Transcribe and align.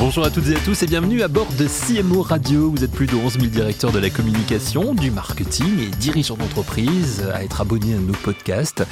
Bonjour 0.00 0.24
à 0.24 0.30
toutes 0.30 0.48
et 0.48 0.56
à 0.56 0.58
tous 0.58 0.82
et 0.82 0.86
bienvenue 0.86 1.20
à 1.20 1.28
bord 1.28 1.48
de 1.58 1.66
CMO 1.66 2.22
Radio. 2.22 2.70
Vous 2.70 2.82
êtes 2.82 2.90
plus 2.90 3.06
de 3.06 3.16
11 3.16 3.34
000 3.34 3.46
directeurs 3.48 3.92
de 3.92 3.98
la 3.98 4.08
communication, 4.08 4.94
du 4.94 5.10
marketing 5.10 5.78
et 5.78 5.90
dirigeants 5.96 6.38
d'entreprise 6.38 7.22
à 7.34 7.44
être 7.44 7.60
abonnés 7.60 7.92
à 7.92 7.98
nos 7.98 8.14
podcasts. 8.14 8.82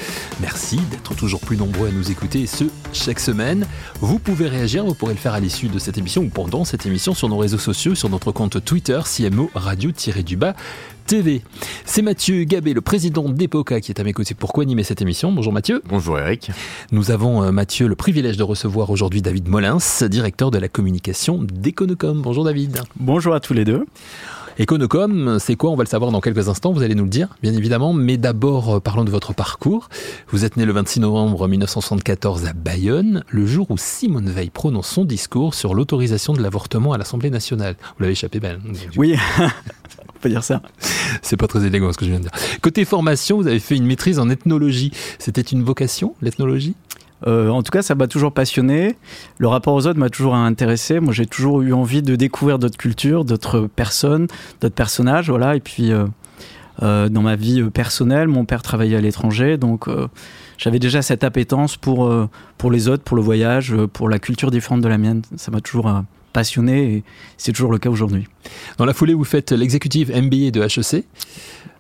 Merci 0.43 0.77
d'être 0.91 1.15
toujours 1.15 1.41
plus 1.41 1.57
nombreux 1.57 1.89
à 1.89 1.93
nous 1.93 2.11
écouter 2.11 2.43
et 2.43 2.47
ce, 2.47 2.65
chaque 2.93 3.21
semaine. 3.21 3.67
Vous 4.03 4.19
pouvez 4.19 4.49
réagir, 4.49 4.85
vous 4.85 4.93
pourrez 4.93 5.15
le 5.15 5.19
faire 5.19 5.33
à 5.33 5.41
l'issue 5.41 5.69
de 5.69 5.79
cette 5.79 5.97
émission 5.97 6.25
ou 6.25 6.29
pendant 6.29 6.67
cette 6.67 6.85
émission 6.85 7.15
sur 7.15 7.31
nos 7.31 7.39
réseaux 7.39 7.57
sociaux, 7.57 7.95
sur 7.95 8.11
notre 8.11 8.31
compte 8.31 8.63
Twitter 8.63 9.01
CMO 9.07 9.51
Radio-du-bas 9.55 10.55
TV. 11.09 11.41
C'est 11.87 12.03
Mathieu 12.03 12.45
Gabé, 12.45 12.75
le 12.75 12.83
président 12.83 13.31
d'Epoca, 13.31 13.81
qui 13.81 13.91
est 13.91 13.99
à 13.99 14.05
mes 14.05 14.13
côtés 14.13 14.35
pour 14.35 14.53
animer 14.61 14.83
cette 14.83 15.01
émission. 15.01 15.33
Bonjour 15.33 15.55
Mathieu. 15.55 15.83
Bonjour 15.89 16.19
Eric. 16.19 16.51
Nous 16.93 17.11
avons, 17.11 17.43
euh, 17.43 17.51
Mathieu, 17.51 17.89
le 17.89 17.95
privilège 17.97 18.37
de 18.37 18.43
recevoir 18.43 18.91
aujourd'hui 18.91 19.23
David 19.23 19.49
Molins, 19.49 19.79
directeur 20.03 20.51
de 20.51 20.59
la 20.59 20.69
communication 20.69 21.43
d'Econocom. 21.43 22.21
Bonjour 22.21 22.45
David. 22.45 22.83
Bonjour 23.01 23.35
à 23.35 23.41
tous 23.41 23.55
les 23.55 23.65
deux. 23.65 23.87
Econocom, 24.61 25.39
c'est 25.39 25.57
quoi? 25.57 25.71
On 25.71 25.77
va 25.77 25.85
le 25.85 25.89
savoir 25.89 26.11
dans 26.11 26.21
quelques 26.21 26.51
instants, 26.51 26.73
vous 26.73 26.83
allez 26.83 26.95
nous 26.95 27.05
le 27.05 27.11
dire, 27.11 27.29
bien 27.43 27.55
évidemment. 27.55 27.95
Mais 27.95 28.19
d'abord, 28.19 28.75
euh, 28.75 28.81
parlons 28.81 29.05
de 29.05 29.11
votre 29.11 29.33
parcours. 29.33 29.89
Vous 30.29 30.45
êtes 30.45 30.59
né 30.59 30.67
le 30.67 30.73
26 30.73 31.01
novembre 31.01 31.49
1974 31.49 32.45
à 32.45 32.53
Bayonne, 32.53 33.25
le 33.31 33.47
jour 33.47 33.71
où 33.71 33.79
Simone 33.79 34.29
Veil 34.29 34.51
prononce 34.51 34.89
son 34.89 35.07
discours 35.07 35.55
sur 35.55 35.75
l'autorisation 35.75 36.35
de 36.35 36.43
l'avortement 36.43 36.93
à 36.93 36.99
l'Assemblée 36.99 37.31
nationale. 37.31 37.77
Vous 37.97 38.03
l'avez 38.03 38.13
échappé, 38.13 38.41
Ben 38.41 38.61
Oui, 38.97 39.17
peut 40.19 40.29
dire 40.29 40.45
ça. 40.45 40.63
C'est 41.23 41.37
pas 41.37 41.47
très 41.47 41.65
élégant 41.65 41.93
ce 41.93 41.99
que 41.99 42.05
je 42.05 42.11
viens 42.11 42.19
de 42.19 42.25
dire. 42.25 42.33
Côté 42.61 42.85
formation, 42.85 43.37
vous 43.37 43.47
avez 43.47 43.61
fait 43.61 43.77
une 43.77 43.87
maîtrise 43.87 44.19
en 44.19 44.29
ethnologie. 44.31 44.93
C'était 45.19 45.43
une 45.43 45.63
vocation, 45.63 46.15
l'ethnologie? 46.23 46.75
Euh, 47.27 47.49
en 47.49 47.63
tout 47.63 47.71
cas, 47.71 47.83
ça 47.83 47.95
m'a 47.95 48.07
toujours 48.07 48.33
passionné. 48.33 48.97
Le 49.39 49.49
rapport 49.49 49.75
aux 49.75 49.87
autres 49.87 49.99
m'a 49.99 50.11
toujours 50.11 50.37
intéressé. 50.37 51.01
Moi, 51.01 51.13
j'ai 51.13 51.27
toujours 51.27 51.63
eu 51.63 51.73
envie 51.73 52.03
de 52.03 52.17
découvrir 52.17 52.59
d'autres 52.59 52.77
cultures, 52.77 53.25
d'autres 53.25 53.69
personnes, 53.75 54.29
d'autres 54.61 54.75
personnages. 54.75 55.29
Voilà. 55.29 55.57
Et 55.57 55.61
puis, 55.61 55.93
euh, 55.93 56.07
euh, 56.83 57.09
dans 57.09 57.23
ma 57.23 57.35
vie 57.35 57.63
personnelle, 57.71 58.29
mon 58.29 58.45
père 58.45 58.63
travaillait 58.63 58.97
à 58.97 59.01
l'étranger, 59.01 59.57
donc 59.57 59.89
j'avais 60.59 60.79
déjà 60.79 61.03
cette 61.03 61.25
appétence 61.25 61.77
pour 61.77 62.09
pour 62.57 62.71
les 62.71 62.89
autres, 62.89 63.03
pour 63.03 63.17
le 63.17 63.23
voyage, 63.23 63.75
pour 63.93 64.09
la 64.09 64.21
culture 64.21 64.53
différente 64.53 64.81
de 64.81 64.89
la 64.89 64.97
mienne. 64.97 65.23
Ça 65.37 65.51
m'a 65.51 65.61
toujours 65.61 65.89
passionné 66.33 66.95
et 66.95 67.05
c'est 67.37 67.53
toujours 67.53 67.73
le 67.73 67.79
cas 67.79 67.91
aujourd'hui. 67.91 68.27
Dans 68.77 68.85
la 68.85 68.95
foulée, 68.95 69.15
vous 69.15 69.25
faites 69.25 69.53
l'exécutive 69.53 70.11
MBA 70.11 70.51
de 70.51 70.63
HEC. 70.63 71.05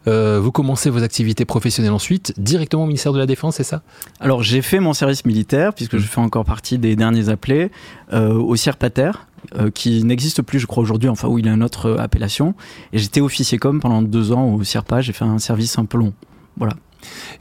Euh, 0.07 0.41
vous 0.41 0.53
commencez 0.53 0.91
vos 0.91 1.03
activités 1.03 1.45
professionnelles 1.45 1.93
ensuite 1.93 2.33
directement 2.39 2.85
au 2.85 2.87
ministère 2.87 3.13
de 3.13 3.19
la 3.19 3.27
Défense, 3.27 3.57
c'est 3.57 3.65
ça? 3.65 3.83
Alors 4.21 4.43
j'ai 4.43 4.63
fait 4.63 4.81
mon 4.81 4.95
service 4.95 5.25
militaire, 5.25 5.75
puisque 5.75 5.95
mmh. 5.95 5.99
je 5.99 6.07
fais 6.07 6.21
encore 6.21 6.45
partie 6.45 6.79
des 6.79 6.97
derniers 6.97 7.29
appelés, 7.29 7.71
euh, 8.13 8.33
au 8.33 8.57
CIRPATER, 8.57 9.11
euh, 9.57 9.71
qui 9.71 10.03
n'existe 10.05 10.43
plus, 10.43 10.61
je 10.61 10.67
crois, 10.67 10.83
aujourd'hui, 10.83 11.09
enfin 11.09 11.29
où 11.29 11.39
il 11.39 11.49
a 11.49 11.53
une 11.53 11.63
autre 11.63 11.97
appellation. 11.99 12.55
Et 12.93 12.99
j'étais 12.99 13.21
officier 13.21 13.59
com 13.59 13.81
pendant 13.81 14.01
deux 14.03 14.33
ans 14.33 14.55
au 14.55 14.63
CIRPA, 14.65 15.01
j'ai 15.01 15.13
fait 15.13 15.25
un 15.25 15.39
service 15.39 15.79
un 15.79 15.85
peu 15.85 15.99
long. 15.99 16.13
Voilà. 16.57 16.75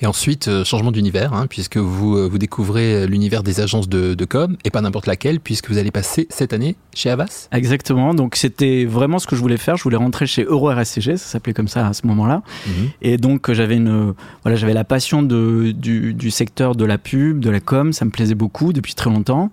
Et 0.01 0.05
ensuite, 0.05 0.47
euh, 0.47 0.63
changement 0.63 0.91
d'univers, 0.91 1.33
hein, 1.33 1.47
puisque 1.47 1.77
vous, 1.77 2.17
euh, 2.17 2.27
vous 2.27 2.37
découvrez 2.37 3.07
l'univers 3.07 3.43
des 3.43 3.59
agences 3.59 3.89
de, 3.89 4.13
de, 4.13 4.25
com, 4.25 4.57
et 4.63 4.69
pas 4.69 4.81
n'importe 4.81 5.07
laquelle, 5.07 5.39
puisque 5.39 5.69
vous 5.69 5.77
allez 5.77 5.91
passer 5.91 6.27
cette 6.29 6.53
année 6.53 6.75
chez 6.93 7.09
Avas. 7.09 7.47
Exactement, 7.51 8.13
donc 8.13 8.35
c'était 8.35 8.85
vraiment 8.85 9.19
ce 9.19 9.27
que 9.27 9.35
je 9.35 9.41
voulais 9.41 9.57
faire. 9.57 9.77
Je 9.77 9.83
voulais 9.83 9.97
rentrer 9.97 10.27
chez 10.27 10.43
Euro 10.43 10.69
RSCG, 10.69 11.17
ça 11.17 11.25
s'appelait 11.25 11.53
comme 11.53 11.67
ça 11.67 11.87
à 11.87 11.93
ce 11.93 12.05
moment-là. 12.07 12.41
Mhm. 12.67 12.89
Et 13.01 13.17
donc 13.17 13.51
j'avais 13.51 13.75
une, 13.75 14.13
voilà, 14.43 14.55
j'avais 14.57 14.73
la 14.73 14.83
passion 14.83 15.23
de, 15.23 15.71
du, 15.75 16.13
du 16.13 16.31
secteur 16.31 16.75
de 16.75 16.85
la 16.85 16.97
pub, 16.97 17.39
de 17.39 17.49
la 17.49 17.59
com, 17.59 17.93
ça 17.93 18.05
me 18.05 18.11
plaisait 18.11 18.35
beaucoup 18.35 18.73
depuis 18.73 18.93
très 18.93 19.09
longtemps. 19.09 19.51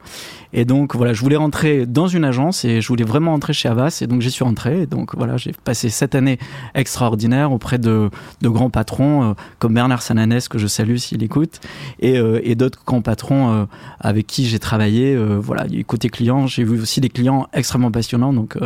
Et 0.57 0.65
donc 0.65 0.95
voilà, 0.95 1.13
je 1.13 1.21
voulais 1.21 1.37
rentrer 1.37 1.85
dans 1.85 2.07
une 2.07 2.25
agence 2.25 2.65
et 2.65 2.81
je 2.81 2.87
voulais 2.87 3.05
vraiment 3.05 3.33
rentrer 3.33 3.53
chez 3.53 3.69
Avas 3.69 3.99
et 4.01 4.07
donc 4.07 4.21
j'y 4.21 4.31
suis 4.31 4.45
rentré. 4.45 4.83
Et 4.83 4.87
donc 4.87 5.17
voilà, 5.17 5.37
j'ai 5.37 5.51
passé 5.65 5.89
cette 5.89 6.15
année 6.15 6.39
extraordinaire 6.77 7.51
auprès 7.51 7.79
de, 7.79 8.09
de 8.41 8.49
grands 8.49 8.71
patrons 8.71 9.31
euh, 9.31 9.35
comme 9.59 9.75
Bernard 9.75 9.94
Sananès 10.03 10.49
que 10.49 10.59
je 10.59 10.67
salue 10.67 10.97
s'il 10.97 11.23
écoute 11.23 11.61
et, 12.01 12.19
euh, 12.19 12.41
et 12.43 12.55
d'autres 12.55 12.81
grands 12.87 13.03
patrons 13.03 13.53
euh, 13.53 13.65
avec 14.01 14.27
qui 14.27 14.47
j'ai 14.47 14.59
travaillé. 14.59 15.17
voilà, 15.17 15.67
côté 15.87 16.09
client, 16.09 16.47
j'ai 16.47 16.65
vu 16.65 16.81
aussi 16.81 17.01
des 17.01 17.09
clients 17.09 17.49
extrêmement 17.53 17.91
passionnants. 17.91 18.33
Donc 18.33 18.57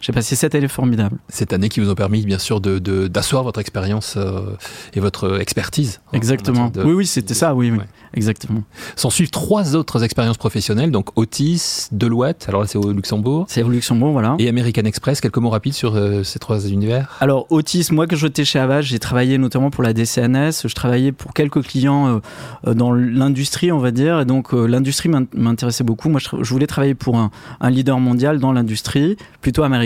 j'ai 0.00 0.12
passé 0.12 0.36
cette 0.36 0.54
année 0.54 0.68
formidable. 0.68 1.18
Cette 1.28 1.52
année 1.52 1.68
qui 1.68 1.80
vous 1.80 1.90
a 1.90 1.94
permis, 1.94 2.24
bien 2.24 2.38
sûr, 2.38 2.60
d'asseoir 2.60 3.42
de, 3.42 3.46
votre 3.46 3.60
expérience 3.60 4.14
euh, 4.16 4.56
et 4.94 5.00
votre 5.00 5.40
expertise. 5.40 6.00
Exactement. 6.12 6.70
Oui, 6.76 6.92
oui, 6.92 7.06
c'était 7.06 7.34
ça, 7.34 7.54
oui, 7.54 7.70
oui. 7.70 7.78
Exactement. 8.12 8.62
S'en 8.96 9.10
suivent 9.10 9.30
trois 9.30 9.74
autres 9.74 10.04
expériences 10.04 10.36
professionnelles, 10.36 10.90
donc 10.90 11.18
Otis, 11.18 11.88
Deloitte, 11.90 12.44
alors 12.48 12.60
là 12.60 12.66
c'est 12.68 12.78
au 12.78 12.92
Luxembourg. 12.92 13.46
C'est 13.48 13.62
au 13.62 13.68
Luxembourg, 13.68 14.12
voilà. 14.12 14.36
Et 14.38 14.48
American 14.48 14.84
Express, 14.84 15.20
quelques 15.20 15.38
mots 15.38 15.50
rapides 15.50 15.72
sur 15.72 15.96
euh, 15.96 16.22
ces 16.22 16.38
trois 16.38 16.68
univers 16.68 17.16
Alors 17.20 17.46
Otis, 17.50 17.88
moi 17.90 18.06
que 18.06 18.14
j'étais 18.14 18.44
chez 18.44 18.60
Avage, 18.60 18.86
j'ai 18.86 19.00
travaillé 19.00 19.36
notamment 19.36 19.70
pour 19.70 19.82
la 19.82 19.92
DCNS, 19.92 20.52
je 20.64 20.74
travaillais 20.74 21.10
pour 21.10 21.32
quelques 21.34 21.62
clients 21.62 22.20
euh, 22.66 22.74
dans 22.74 22.92
l'industrie, 22.92 23.72
on 23.72 23.78
va 23.78 23.90
dire, 23.90 24.20
et 24.20 24.24
donc 24.24 24.52
l'industrie 24.52 25.10
m'intéressait 25.34 25.84
beaucoup. 25.84 26.08
Moi 26.08 26.20
je, 26.20 26.52
voulais 26.52 26.68
travailler 26.68 26.94
pour 26.94 27.16
un, 27.16 27.30
un 27.60 27.70
leader 27.70 27.98
mondial 27.98 28.38
dans 28.38 28.52
l'industrie, 28.52 29.16
plutôt 29.40 29.64
américain 29.64 29.83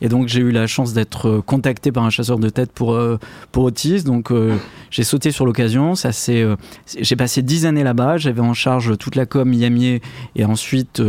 et 0.00 0.08
donc 0.08 0.28
j'ai 0.28 0.40
eu 0.40 0.50
la 0.50 0.66
chance 0.66 0.92
d'être 0.92 1.28
euh, 1.28 1.42
contacté 1.42 1.92
par 1.92 2.04
un 2.04 2.10
chasseur 2.10 2.38
de 2.38 2.48
tête 2.48 2.72
pour, 2.72 2.94
euh, 2.94 3.18
pour 3.52 3.64
Otis. 3.64 4.02
Donc 4.02 4.30
euh, 4.30 4.56
j'ai 4.90 5.04
sauté 5.04 5.30
sur 5.30 5.46
l'occasion. 5.46 5.94
Ça 5.94 6.10
j'ai 6.10 7.16
passé 7.16 7.42
dix 7.42 7.66
années 7.66 7.84
là-bas. 7.84 8.16
J'avais 8.16 8.40
en 8.40 8.54
charge 8.54 8.96
toute 8.98 9.16
la 9.16 9.26
com 9.26 9.52
Yamier 9.52 10.00
et 10.34 10.44
ensuite 10.44 11.02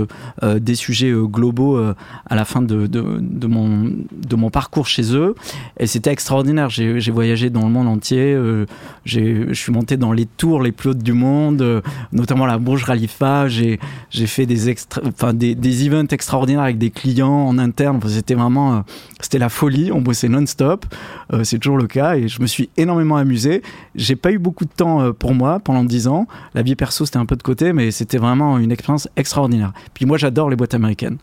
des 0.43 0.75
sujets 0.75 1.11
globaux 1.11 1.77
à 1.77 2.35
la 2.35 2.45
fin 2.45 2.61
de, 2.61 2.87
de, 2.87 3.19
de, 3.19 3.47
mon, 3.47 3.91
de 4.11 4.35
mon 4.35 4.49
parcours 4.49 4.87
chez 4.87 5.15
eux. 5.15 5.35
Et 5.79 5.87
c'était 5.87 6.11
extraordinaire. 6.11 6.69
J'ai, 6.69 7.11
voyagé 7.11 7.49
dans 7.49 7.63
le 7.63 7.69
monde 7.69 7.87
entier. 7.87 8.37
je 9.05 9.53
suis 9.53 9.71
monté 9.71 9.97
dans 9.97 10.11
les 10.11 10.25
tours 10.25 10.61
les 10.61 10.71
plus 10.71 10.89
hautes 10.89 11.03
du 11.03 11.13
monde, 11.13 11.81
notamment 12.11 12.45
la 12.45 12.57
Burj 12.57 12.85
Khalifa. 12.85 13.47
J'ai, 13.47 13.79
j'ai 14.09 14.27
fait 14.27 14.45
des, 14.45 14.69
extra, 14.69 15.01
des, 15.33 15.85
events 15.85 16.07
extraordinaires 16.11 16.63
avec 16.63 16.77
des 16.77 16.89
clients 16.89 17.29
en 17.29 17.57
interne. 17.57 17.99
C'était 18.17 18.33
vraiment, 18.33 18.77
euh, 18.77 18.79
c'était 19.19 19.37
la 19.37 19.49
folie. 19.49 19.91
On 19.91 20.01
bossait 20.01 20.27
non-stop. 20.27 20.85
Euh, 21.33 21.43
c'est 21.43 21.59
toujours 21.59 21.77
le 21.77 21.85
cas 21.85 22.15
et 22.15 22.27
je 22.27 22.41
me 22.41 22.47
suis 22.47 22.69
énormément 22.75 23.15
amusé. 23.15 23.61
J'ai 23.95 24.15
pas 24.15 24.31
eu 24.31 24.39
beaucoup 24.39 24.65
de 24.65 24.71
temps 24.71 25.01
euh, 25.01 25.13
pour 25.13 25.35
moi 25.35 25.59
pendant 25.59 25.83
dix 25.83 26.07
ans. 26.07 26.27
La 26.55 26.63
vie 26.63 26.75
perso, 26.75 27.05
c'était 27.05 27.17
un 27.17 27.27
peu 27.27 27.35
de 27.35 27.43
côté, 27.43 27.73
mais 27.73 27.91
c'était 27.91 28.17
vraiment 28.17 28.57
une 28.57 28.71
expérience 28.71 29.07
extraordinaire. 29.15 29.71
Puis 29.93 30.05
moi, 30.05 30.17
j'adore 30.17 30.49
les 30.49 30.55
boîtes 30.55 30.73
américaines. 30.73 31.17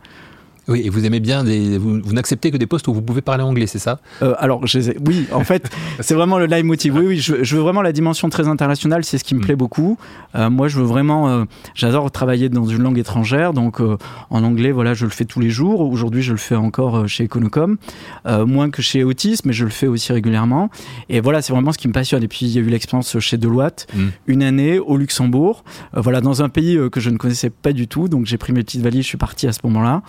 Oui, 0.67 0.83
et 0.85 0.89
vous 0.89 1.05
aimez 1.05 1.21
bien 1.21 1.45
des. 1.45 1.77
Vous, 1.77 2.01
n'acceptez 2.13 2.51
que 2.51 2.57
des 2.57 2.67
postes 2.67 2.89
où 2.89 2.95
vous 2.95 3.03
pouvez 3.03 3.21
parler 3.21 3.43
anglais, 3.43 3.67
c'est 3.67 3.79
ça? 3.79 4.01
Euh, 4.23 4.35
Alors, 4.39 4.67
je, 4.67 4.93
oui, 5.07 5.27
en 5.33 5.45
fait, 5.45 5.71
c'est 6.01 6.15
vraiment 6.15 6.39
le 6.39 6.47
leitmotiv. 6.47 6.95
Oui, 6.95 7.07
oui, 7.07 7.21
je, 7.21 7.57
veux 7.57 7.63
vraiment 7.63 7.83
la 7.83 7.93
dimension 7.93 8.31
très 8.31 8.49
internationale, 8.49 9.05
c'est 9.05 9.19
ce 9.19 9.25
qui 9.25 9.35
me 9.35 9.41
mm. 9.41 9.45
plaît 9.45 9.57
beaucoup. 9.57 9.99
Euh, 10.35 10.49
moi, 10.49 10.69
je 10.69 10.79
veux 10.79 10.87
vraiment. 10.87 11.29
Euh, 11.29 11.45
j'adore 11.75 12.11
travailler 12.11 12.49
dans 12.49 12.65
une 12.65 12.83
langue 12.83 12.99
étrangère, 12.99 13.53
donc 13.53 13.81
en 13.81 14.45
anglais, 14.45 14.73
voilà, 14.73 14.95
je 14.95 15.05
le 15.05 15.11
fais 15.11 15.25
tous 15.25 15.41
les 15.41 15.51
jours. 15.51 15.81
Aujourd'hui, 15.81 16.23
je 16.23 16.33
le 16.33 16.39
fais 16.39 16.55
encore 16.55 17.07
chez 17.09 17.25
Econocom, 17.25 17.77
moins 18.25 18.71
que 18.71 18.81
chez 18.81 19.05
Otis, 19.05 19.41
mais 19.45 19.53
je 19.53 19.65
le 19.65 19.71
fais 19.71 19.87
aussi 19.87 20.13
régulièrement. 20.13 20.71
Et 21.09 21.21
voilà, 21.21 21.43
c'est 21.43 21.53
vraiment 21.53 21.73
ce 21.73 21.79
qui 21.79 21.89
me 21.89 21.93
passionne. 21.93 22.23
Et 22.23 22.29
puis, 22.29 22.47
il 22.47 22.53
y 22.53 22.59
a 22.59 22.63
eu 22.63 22.69
l'expérience 22.69 23.19
chez 23.19 23.37
Deloitte, 23.37 23.87
mm. 23.95 24.07
une 24.29 24.43
année 24.43 24.79
au 24.79 24.97
Luxembourg, 24.97 25.65
voilà, 25.93 26.21
dans 26.21 26.43
un 26.43 26.49
pays 26.49 26.79
que 26.91 27.01
je 27.01 27.11
ne 27.11 27.19
connaissais 27.19 27.51
pas 27.51 27.73
du 27.73 27.89
tout. 27.89 28.09
Donc, 28.09 28.27
j'ai 28.27 28.39
pris 28.39 28.53
mes 28.53 28.63
petites 28.63 28.83
valises, 28.83 29.03
je 29.03 29.09
suis 29.09 29.19
parti 29.19 29.47
à 29.47 29.53
ce 29.53 29.61
moment-là. 29.65 30.03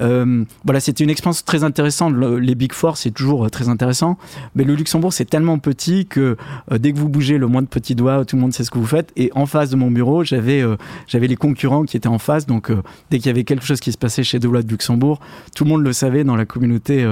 Euh, 0.00 0.44
voilà, 0.64 0.80
c'était 0.80 1.04
une 1.04 1.10
expérience 1.10 1.44
très 1.44 1.64
intéressante. 1.64 2.14
les 2.16 2.54
Big 2.54 2.72
Four, 2.72 2.96
c'est 2.96 3.10
toujours 3.10 3.46
euh, 3.46 3.48
très 3.48 3.68
intéressant. 3.68 4.18
Mais 4.54 4.64
le 4.64 4.74
Luxembourg, 4.74 5.12
c'est 5.12 5.24
tellement 5.24 5.58
petit 5.58 6.06
que 6.06 6.36
euh, 6.72 6.78
dès 6.78 6.92
que 6.92 6.98
vous 6.98 7.08
bougez 7.08 7.38
le 7.38 7.46
moins 7.46 7.62
de 7.62 7.66
petits 7.66 7.94
doigts, 7.94 8.24
tout 8.24 8.36
le 8.36 8.42
monde 8.42 8.52
sait 8.52 8.64
ce 8.64 8.70
que 8.70 8.78
vous 8.78 8.86
faites. 8.86 9.12
Et 9.16 9.30
en 9.34 9.46
face 9.46 9.70
de 9.70 9.76
mon 9.76 9.90
bureau, 9.90 10.24
j'avais 10.24 10.64
j'avais 11.06 11.26
les 11.26 11.36
concurrents 11.36 11.84
qui 11.84 11.96
étaient 11.96 12.08
en 12.08 12.18
face. 12.18 12.46
Donc, 12.46 12.70
dès 13.10 13.18
qu'il 13.18 13.26
y 13.26 13.30
avait 13.30 13.44
quelque 13.44 13.64
chose 13.64 13.80
qui 13.80 13.92
se 13.92 13.98
passait 13.98 14.22
chez 14.22 14.38
Deloitte 14.38 14.70
Luxembourg, 14.70 15.20
tout 15.54 15.64
le 15.64 15.70
monde 15.70 15.82
le 15.82 15.92
savait 15.92 16.24
dans 16.24 16.36
la 16.36 16.44
communauté 16.44 17.06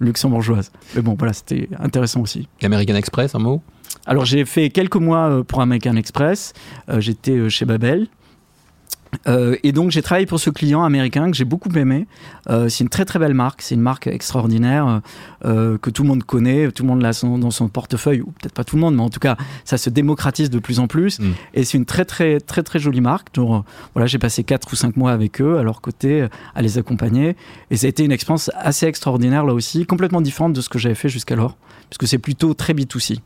luxembourgeoise. 0.00 0.72
Mais 0.94 1.02
bon, 1.02 1.14
voilà, 1.18 1.32
c'était 1.32 1.68
intéressant 1.78 2.20
aussi. 2.20 2.48
American 2.62 2.94
Express, 2.94 3.34
un 3.34 3.38
mot? 3.38 3.62
Alors 4.06 4.24
j'ai 4.24 4.44
fait 4.44 4.70
quelques 4.70 4.96
mois 4.96 5.42
pour 5.46 5.60
American 5.60 5.96
Express. 5.96 6.52
J'étais 6.98 7.48
chez 7.50 7.64
Babel. 7.64 8.08
Euh, 9.26 9.56
et 9.62 9.72
donc 9.72 9.90
j'ai 9.90 10.02
travaillé 10.02 10.26
pour 10.26 10.40
ce 10.40 10.50
client 10.50 10.84
américain 10.84 11.30
que 11.30 11.36
j'ai 11.36 11.44
beaucoup 11.44 11.70
aimé. 11.76 12.06
Euh, 12.48 12.68
c'est 12.68 12.84
une 12.84 12.90
très 12.90 13.04
très 13.04 13.18
belle 13.18 13.34
marque, 13.34 13.62
c'est 13.62 13.74
une 13.74 13.80
marque 13.80 14.06
extraordinaire 14.06 15.00
euh, 15.44 15.78
que 15.78 15.90
tout 15.90 16.02
le 16.02 16.08
monde 16.08 16.24
connaît, 16.24 16.70
tout 16.70 16.82
le 16.82 16.88
monde 16.88 17.02
l'a 17.02 17.12
dans 17.22 17.50
son 17.50 17.68
portefeuille, 17.68 18.20
ou 18.20 18.32
peut-être 18.32 18.52
pas 18.52 18.64
tout 18.64 18.76
le 18.76 18.82
monde, 18.82 18.94
mais 18.96 19.02
en 19.02 19.10
tout 19.10 19.20
cas 19.20 19.36
ça 19.64 19.78
se 19.78 19.90
démocratise 19.90 20.50
de 20.50 20.58
plus 20.58 20.78
en 20.78 20.86
plus. 20.86 21.18
Mm. 21.18 21.32
Et 21.54 21.64
c'est 21.64 21.78
une 21.78 21.86
très 21.86 22.04
très 22.04 22.40
très 22.40 22.62
très 22.62 22.78
jolie 22.78 23.00
marque. 23.00 23.34
Donc, 23.34 23.64
voilà, 23.94 24.06
j'ai 24.06 24.18
passé 24.18 24.44
4 24.44 24.72
ou 24.72 24.76
5 24.76 24.96
mois 24.96 25.12
avec 25.12 25.40
eux 25.40 25.58
à 25.58 25.62
leur 25.62 25.80
côté, 25.80 26.26
à 26.54 26.62
les 26.62 26.78
accompagner. 26.78 27.36
Et 27.70 27.76
ça 27.76 27.86
a 27.86 27.88
été 27.88 28.04
une 28.04 28.12
expérience 28.12 28.50
assez 28.54 28.86
extraordinaire 28.86 29.44
là 29.44 29.54
aussi, 29.54 29.86
complètement 29.86 30.20
différente 30.20 30.52
de 30.52 30.60
ce 30.60 30.68
que 30.68 30.78
j'avais 30.78 30.94
fait 30.94 31.08
jusqu'alors, 31.08 31.56
puisque 31.90 32.06
c'est 32.06 32.18
plutôt 32.18 32.54
très 32.54 32.74
B2C. 32.74 33.18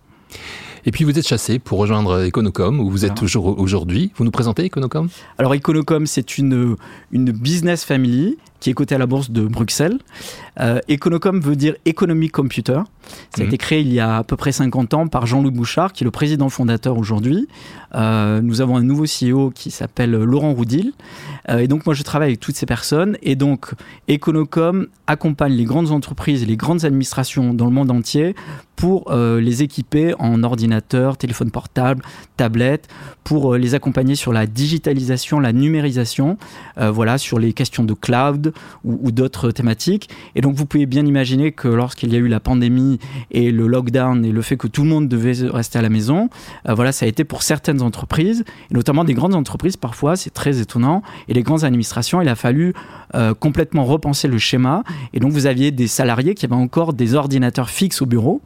Et 0.87 0.91
puis 0.91 1.05
vous 1.05 1.19
êtes 1.19 1.27
chassé 1.27 1.59
pour 1.59 1.79
rejoindre 1.79 2.27
Econocom, 2.27 2.81
où 2.81 2.91
vous 2.91 3.05
êtes 3.05 3.15
toujours 3.15 3.59
aujourd'hui. 3.59 4.13
Vous 4.17 4.25
nous 4.25 4.31
présentez 4.31 4.65
Econocom? 4.65 5.09
Alors 5.39 5.55
Econocom, 5.55 6.07
c'est 6.07 6.39
une, 6.39 6.77
une 7.13 7.33
business 7.33 7.85
family 7.85 8.39
qui 8.61 8.71
est 8.71 8.75
coté 8.75 8.95
à 8.95 8.99
la 8.99 9.07
bourse 9.07 9.31
de 9.31 9.47
Bruxelles. 9.47 9.99
Euh, 10.61 10.81
Econocom 10.91 11.41
veut 11.41 11.57
dire 11.57 11.75
Economic 11.87 12.33
Computer. 12.33 12.81
Ça 13.31 13.43
a 13.43 13.45
mhm. 13.45 13.49
été 13.49 13.59
créé 13.59 13.81
il 13.81 13.93
y 13.93 14.01
a 14.01 14.19
à 14.19 14.25
peu 14.25 14.37
près 14.37 14.53
50 14.53 14.95
ans 14.95 15.07
par 15.07 15.27
Jean-Louis 15.27 15.51
Bouchard, 15.51 15.93
qui 15.93 16.05
est 16.05 16.07
le 16.07 16.11
président 16.11 16.49
fondateur 16.49 16.99
aujourd'hui. 16.99 17.49
Euh, 17.95 18.41
nous 18.41 18.61
avons 18.61 18.77
un 18.77 18.83
nouveau 18.83 19.05
CEO 19.05 19.51
qui 19.51 19.71
s'appelle 19.71 20.13
Laurent 20.13 20.53
Roudil. 20.53 20.93
Euh, 21.49 21.59
et 21.59 21.69
donc 21.69 21.87
moi 21.87 21.95
je 21.95 22.03
travaille 22.03 22.29
avec 22.29 22.41
toutes 22.41 22.57
ces 22.57 22.67
personnes. 22.67 23.17
Et 23.23 23.37
donc 23.37 23.73
Econocom 24.09 24.87
accompagne 25.07 25.53
les 25.55 25.65
grandes 25.65 25.91
entreprises 25.91 26.43
et 26.43 26.47
les 26.47 26.57
grandes 26.57 26.85
administrations 26.85 27.55
dans 27.55 27.67
le 27.67 27.73
monde 27.73 27.91
entier 27.91 28.35
pour 28.77 29.11
euh, 29.11 29.41
les 29.41 29.63
équiper 29.63 30.15
en 30.19 30.43
ordinateur, 30.43 31.17
téléphone 31.17 31.51
portable, 31.51 32.03
tablette, 32.37 32.89
pour 33.25 33.57
les 33.57 33.75
accompagner 33.75 34.15
sur 34.15 34.33
la 34.33 34.47
digitalisation, 34.47 35.39
la 35.39 35.53
numérisation, 35.53 36.39
voilà, 36.77 37.19
sur 37.19 37.39
les 37.39 37.53
questions 37.53 37.85
de 37.85 37.93
cloud 37.93 38.55
ou, 38.85 39.13
d'autres 39.13 39.51
thématiques. 39.51 40.09
Et 40.35 40.41
donc 40.41 40.55
vous 40.55 40.65
pouvez 40.65 40.87
bien 40.87 41.05
imaginer 41.05 41.53
que 41.53 41.69
lorsqu'il 41.69 42.13
y 42.13 42.17
a 42.17 42.19
eu 42.19 42.29
la 42.29 42.41
pandémie 42.41 42.99
et 43.31 43.51
le 43.51 43.67
lockdown 43.67 44.25
et 44.25 44.33
le 44.33 44.43
fait 44.43 44.57
que 44.57 44.67
tout 44.67 44.83
le 44.83 44.89
monde 44.89 45.09
devait 45.09 45.35
rester 45.49 45.79
à 45.79 45.83
la 45.83 45.89
maison, 45.89 46.29
voilà, 46.69 46.93
ça 46.93 47.07
a 47.07 47.09
été 47.09 47.25
pour 47.25 47.43
certaines 47.43 47.83
entreprises, 47.83 48.45
notamment 48.71 49.05
des 49.05 49.15
grandes 49.15 49.35
entreprises 49.35 49.77
parfois, 49.77 50.17
c'est 50.17 50.31
très 50.31 50.61
étonnant, 50.61 51.03
et 51.29 51.35
les 51.35 51.43
grandes 51.43 51.65
administrations, 51.65 52.21
il 52.21 52.29
a 52.29 52.35
fallu 52.35 52.75
complètement 53.39 53.85
repenser 53.85 54.29
le 54.29 54.39
schéma. 54.39 54.83
Et 55.13 55.21
donc 55.21 55.33
vous 55.33 55.47
aviez 55.47 55.71
des 55.71 55.87
salariés 55.87 56.35
qui 56.35 56.47
avaient 56.47 56.55
encore 56.55 56.93
des 56.93 57.15
ordinateurs 57.15 57.71
fixes 57.71 58.03
au 58.03 58.07
bureau. 58.07 58.41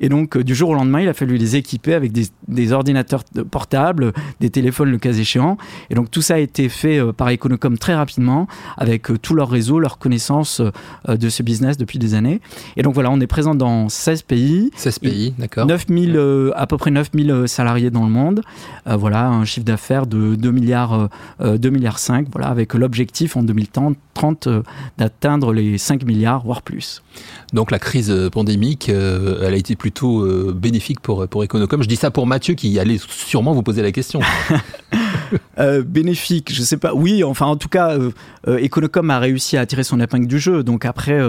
Et 0.00 0.08
donc, 0.08 0.36
euh, 0.36 0.44
du 0.44 0.54
jour 0.54 0.70
au 0.70 0.74
lendemain, 0.74 1.00
il 1.00 1.08
a 1.08 1.14
fallu 1.14 1.36
les 1.36 1.56
équiper 1.56 1.94
avec 1.94 2.12
des, 2.12 2.72
ordinateurs 2.72 3.24
portables, 3.50 4.12
des 4.40 4.50
téléphones 4.50 4.90
le 4.90 4.98
cas 4.98 5.12
échéant. 5.12 5.56
Et 5.90 5.94
donc, 5.94 6.10
tout 6.10 6.22
ça 6.22 6.34
a 6.34 6.38
été 6.38 6.68
fait 6.68 6.98
euh, 6.98 7.12
par 7.12 7.28
Econocom 7.28 7.78
très 7.78 7.94
rapidement, 7.94 8.46
avec 8.76 9.10
euh, 9.10 9.18
tout 9.18 9.34
leur 9.34 9.48
réseau, 9.48 9.78
leur 9.78 9.98
connaissance 9.98 10.60
de 11.08 11.28
ce 11.28 11.42
business 11.42 11.76
depuis 11.76 11.98
des 11.98 12.14
années. 12.14 12.40
Et 12.76 12.82
donc, 12.82 12.94
voilà, 12.94 13.10
on 13.10 13.20
est 13.20 13.26
présent 13.26 13.54
dans 13.54 13.88
16 13.88 14.22
pays. 14.22 14.70
16 14.76 14.98
pays, 14.98 15.34
d'accord. 15.38 15.66
9000, 15.66 16.52
à 16.54 16.66
peu 16.66 16.76
près 16.76 16.90
9000 16.90 17.44
salariés 17.46 17.90
dans 17.90 18.04
le 18.04 18.10
monde. 18.10 18.42
voilà, 18.86 19.28
un 19.28 19.44
chiffre 19.44 19.64
d'affaires 19.64 20.06
de 20.06 20.34
2 20.34 20.50
milliards, 20.50 21.08
2 21.40 21.70
milliards 21.70 21.98
5, 21.98 22.28
voilà, 22.32 22.48
avec 22.48 22.74
l'objectif 22.74 23.36
en 23.36 23.42
2030 23.42 24.48
d'atteindre 24.98 25.52
les 25.52 25.78
5 25.78 26.04
milliards, 26.04 26.44
voire 26.44 26.62
plus. 26.62 27.02
Donc 27.52 27.70
la 27.70 27.78
crise 27.78 28.12
pandémique, 28.32 28.88
elle 28.88 29.54
a 29.54 29.56
été 29.56 29.76
plutôt 29.86 30.22
euh, 30.22 30.52
bénéfique 30.52 30.98
pour, 30.98 31.28
pour 31.28 31.44
Econocom. 31.44 31.80
Je 31.80 31.86
dis 31.86 31.94
ça 31.94 32.10
pour 32.10 32.26
Mathieu 32.26 32.54
qui 32.54 32.76
allait 32.80 32.98
sûrement 32.98 33.52
vous 33.52 33.62
poser 33.62 33.82
la 33.82 33.92
question. 33.92 34.20
Euh, 35.58 35.82
bénéfique, 35.82 36.54
je 36.54 36.62
sais 36.62 36.76
pas. 36.76 36.94
Oui, 36.94 37.24
enfin 37.24 37.46
en 37.46 37.56
tout 37.56 37.68
cas, 37.68 37.96
euh, 37.96 38.12
Econocom 38.46 39.10
a 39.10 39.18
réussi 39.18 39.56
à 39.56 39.62
attirer 39.62 39.82
son 39.82 39.98
épingle 39.98 40.28
du 40.28 40.38
jeu. 40.38 40.62
Donc 40.62 40.84
après, 40.84 41.20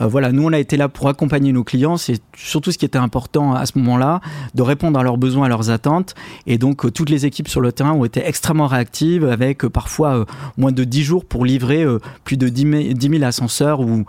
voilà, 0.00 0.32
nous 0.32 0.44
on 0.44 0.52
a 0.52 0.58
été 0.58 0.76
là 0.76 0.88
pour 0.88 1.08
accompagner 1.08 1.52
nos 1.52 1.62
clients. 1.62 1.96
C'est 1.96 2.20
surtout 2.34 2.72
ce 2.72 2.78
qui 2.78 2.84
était 2.84 2.98
important 2.98 3.54
à 3.54 3.64
ce 3.66 3.78
moment-là, 3.78 4.20
de 4.54 4.62
répondre 4.62 4.98
à 4.98 5.04
leurs 5.04 5.18
besoins, 5.18 5.46
à 5.46 5.48
leurs 5.48 5.70
attentes. 5.70 6.16
Et 6.48 6.58
donc 6.58 6.92
toutes 6.92 7.10
les 7.10 7.26
équipes 7.26 7.46
sur 7.46 7.60
le 7.60 7.70
terrain 7.70 7.92
ont 7.92 8.04
été 8.04 8.26
extrêmement 8.26 8.66
réactives, 8.66 9.24
avec 9.24 9.66
parfois 9.66 10.26
moins 10.56 10.72
de 10.72 10.82
10 10.82 11.04
jours 11.04 11.24
pour 11.24 11.44
livrer 11.44 11.86
plus 12.24 12.36
de 12.36 12.48
10 12.48 12.96
000, 13.08 13.22
ascenseurs 13.22 13.80
ou 13.80 14.04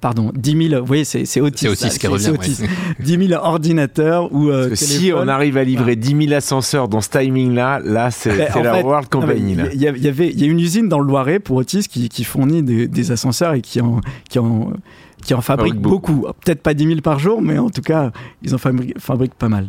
pardon 0.00 0.30
10 0.36 0.68
000. 0.68 0.80
Vous 0.80 0.86
voyez, 0.86 1.04
c'est 1.04 1.40
autiste. 1.40 1.74
C'est 1.74 1.90
ce 1.90 1.98
qui 1.98 2.06
revient. 2.06 2.34
10 3.00 3.28
000 3.28 3.35
ordinateur 3.42 4.32
ou 4.32 4.48
euh, 4.48 4.74
si 4.74 5.12
on 5.14 5.28
arrive 5.28 5.56
à 5.56 5.64
livrer 5.64 5.96
10 5.96 6.26
000 6.26 6.32
ascenseurs 6.32 6.88
dans 6.88 7.00
ce 7.00 7.10
timing-là, 7.10 7.80
là, 7.84 8.10
c'est 8.10 8.36
ben, 8.36 8.62
la 8.62 8.82
World 8.82 9.08
Company. 9.08 9.56
Il 9.72 9.80
y, 9.80 9.86
avait, 9.86 10.28
il 10.28 10.40
y 10.40 10.44
a 10.44 10.46
une 10.46 10.60
usine 10.60 10.88
dans 10.88 10.98
le 10.98 11.06
Loiret 11.06 11.38
pour 11.40 11.56
Otis 11.56 11.86
qui, 11.88 12.08
qui 12.08 12.24
fournit 12.24 12.62
des, 12.62 12.88
des, 12.88 13.12
ascenseurs 13.12 13.54
et 13.54 13.60
qui 13.60 13.80
en, 13.80 14.00
qui 14.28 14.38
en, 14.38 14.72
qui 15.24 15.34
en 15.34 15.40
fabrique 15.40 15.76
beaucoup. 15.76 16.26
Peut-être 16.44 16.62
pas 16.62 16.74
10 16.74 16.86
000 16.86 17.00
par 17.00 17.18
jour, 17.18 17.42
mais 17.42 17.58
en 17.58 17.70
tout 17.70 17.82
cas, 17.82 18.12
ils 18.42 18.54
en 18.54 18.58
fabriquent 18.58 19.34
pas 19.34 19.48
mal. 19.48 19.68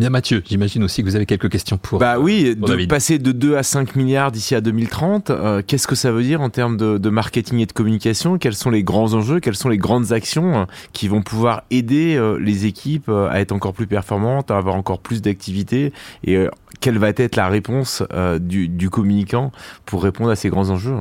Bien 0.00 0.08
Mathieu, 0.08 0.42
j'imagine 0.48 0.82
aussi 0.82 1.02
que 1.02 1.06
vous 1.10 1.14
avez 1.14 1.26
quelques 1.26 1.50
questions 1.50 1.76
pour. 1.76 1.98
Bah 1.98 2.18
oui, 2.18 2.56
de 2.56 2.86
passer 2.86 3.18
de 3.18 3.32
2 3.32 3.56
à 3.56 3.62
5 3.62 3.96
milliards 3.96 4.32
d'ici 4.32 4.54
à 4.54 4.62
2030, 4.62 5.28
euh, 5.28 5.60
qu'est-ce 5.66 5.86
que 5.86 5.94
ça 5.94 6.10
veut 6.10 6.22
dire 6.22 6.40
en 6.40 6.48
termes 6.48 6.78
de, 6.78 7.10
marketing 7.10 7.58
et 7.58 7.66
de 7.66 7.72
communication? 7.72 8.38
Quels 8.38 8.54
sont 8.54 8.70
les 8.70 8.82
grands 8.82 9.12
enjeux? 9.12 9.40
Quelles 9.40 9.56
sont 9.56 9.68
les 9.68 9.76
grandes 9.76 10.12
actions 10.12 10.60
euh, 10.60 10.64
qui 10.94 11.06
vont 11.06 11.20
pouvoir 11.20 11.64
aider 11.70 12.16
euh, 12.16 12.38
les 12.38 12.64
équipes 12.64 13.10
à 13.10 13.42
être 13.42 13.52
encore 13.52 13.74
plus 13.74 13.86
performantes, 13.86 14.50
à 14.50 14.56
avoir 14.56 14.74
encore 14.74 15.00
plus 15.00 15.20
d'activités? 15.20 15.92
Et 16.24 16.46
quelle 16.80 16.96
va 16.96 17.10
être 17.10 17.36
la 17.36 17.48
réponse 17.50 18.02
du, 18.40 18.68
du 18.68 18.88
communicant 18.88 19.52
pour 19.84 20.02
répondre 20.02 20.30
à 20.30 20.36
ces 20.36 20.48
grands 20.48 20.70
enjeux? 20.70 20.96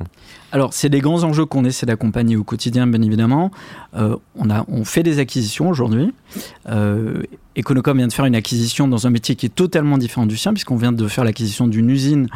Alors, 0.51 0.74
c'est 0.74 0.90
des 0.90 1.00
grands 1.00 1.24
enjeux 1.24 1.46
qu'on 1.46 1.63
essaie 1.63 1.86
d'accompagner 1.86 2.36
au 2.36 2.44
quotidien, 2.44 2.88
bien 2.88 3.01
évidemment. 3.01 3.51
Euh, 3.96 4.16
on, 4.36 4.50
a, 4.50 4.66
on 4.68 4.84
fait 4.84 5.04
des 5.04 5.19
acquisitions 5.19 5.69
aujourd'hui. 5.69 6.12
Euh, 6.68 7.22
Econocom 7.59 7.97
vient 7.97 8.07
de 8.07 8.13
faire 8.13 8.25
une 8.25 8.35
acquisition 8.35 8.88
dans 8.88 9.06
un 9.06 9.09
métier 9.09 9.35
qui 9.35 9.45
est 9.45 9.53
totalement 9.53 9.97
différent 9.97 10.25
du 10.25 10.38
sien, 10.38 10.53
puisqu'on 10.53 10.77
vient 10.77 10.91
de 10.91 11.07
faire 11.07 11.23
l'acquisition 11.23 11.67
d'une 11.67 11.89
usine 11.89 12.27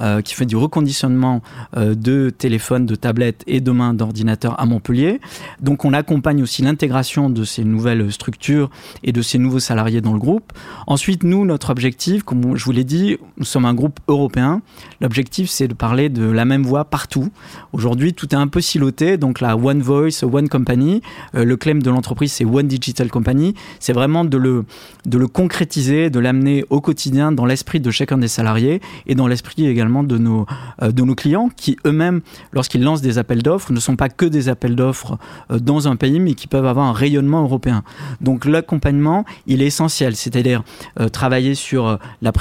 euh, 0.00 0.20
qui 0.22 0.34
fait 0.34 0.46
du 0.46 0.56
reconditionnement 0.56 1.40
euh, 1.76 1.94
de 1.94 2.30
téléphones, 2.30 2.86
de 2.86 2.94
tablettes 2.94 3.44
et 3.46 3.60
demain 3.60 3.94
d'ordinateurs 3.94 4.60
à 4.60 4.66
Montpellier. 4.66 5.20
Donc, 5.60 5.84
on 5.84 5.92
accompagne 5.92 6.42
aussi 6.42 6.62
l'intégration 6.62 7.30
de 7.30 7.44
ces 7.44 7.64
nouvelles 7.64 8.12
structures 8.12 8.70
et 9.04 9.12
de 9.12 9.22
ces 9.22 9.38
nouveaux 9.38 9.60
salariés 9.60 10.00
dans 10.00 10.12
le 10.12 10.18
groupe. 10.18 10.52
Ensuite, 10.86 11.22
nous, 11.22 11.44
notre 11.44 11.70
objectif, 11.70 12.22
comme 12.24 12.56
je 12.56 12.64
vous 12.64 12.72
l'ai 12.72 12.84
dit, 12.84 13.18
nous 13.36 13.44
sommes 13.44 13.64
un 13.64 13.74
groupe 13.74 14.00
européen. 14.08 14.62
L'objectif, 15.00 15.48
c'est 15.48 15.68
de 15.68 15.74
parler 15.74 16.08
de 16.08 16.24
la 16.24 16.44
même 16.44 16.64
voix 16.64 16.84
partout. 16.84 17.30
Aujourd'hui, 17.72 18.14
tout 18.14 18.28
est 18.34 18.38
un 18.38 18.48
peu 18.48 18.60
siloté, 18.60 19.16
donc 19.16 19.40
la 19.40 19.56
One 19.56 19.80
Voice, 19.80 20.24
One 20.24 20.48
Company, 20.48 21.02
euh, 21.34 21.44
le 21.44 21.56
claim 21.56 21.78
de 21.78 21.90
l'entreprise, 21.90 22.32
c'est 22.32 22.44
One 22.44 22.66
Digital 22.66 23.10
Company. 23.10 23.54
C'est 23.78 23.92
vraiment 23.92 24.24
de 24.24 24.36
le, 24.36 24.64
de 25.06 25.18
le 25.18 25.26
concrétiser, 25.26 26.10
de 26.10 26.18
l'amener 26.18 26.64
au 26.70 26.80
quotidien 26.80 27.32
dans 27.32 27.44
l'esprit 27.44 27.80
de 27.80 27.90
chacun 27.90 28.18
des 28.18 28.28
salariés 28.28 28.80
et 29.06 29.14
dans 29.14 29.26
l'esprit 29.26 29.66
également 29.66 30.04
de 30.04 30.18
nos, 30.18 30.46
euh, 30.82 30.92
de 30.92 31.02
nos 31.02 31.14
clients 31.14 31.50
qui 31.56 31.76
eux-mêmes, 31.86 32.20
lorsqu'ils 32.52 32.82
lancent 32.82 33.02
des 33.02 33.18
appels 33.18 33.42
d'offres, 33.42 33.72
ne 33.72 33.80
sont 33.80 33.96
pas 33.96 34.08
que 34.08 34.26
des 34.26 34.48
appels 34.48 34.76
d'offres 34.76 35.18
euh, 35.50 35.58
dans 35.58 35.88
un 35.88 35.96
pays, 35.96 36.20
mais 36.20 36.34
qui 36.34 36.46
peuvent 36.46 36.66
avoir 36.66 36.86
un 36.86 36.92
rayonnement 36.92 37.42
européen. 37.42 37.82
Donc 38.20 38.44
l'accompagnement, 38.44 39.24
il 39.46 39.62
est 39.62 39.66
essentiel, 39.66 40.16
c'est-à-dire 40.16 40.62
travailler 41.12 41.54
sur 41.54 41.98
la, 42.20 42.32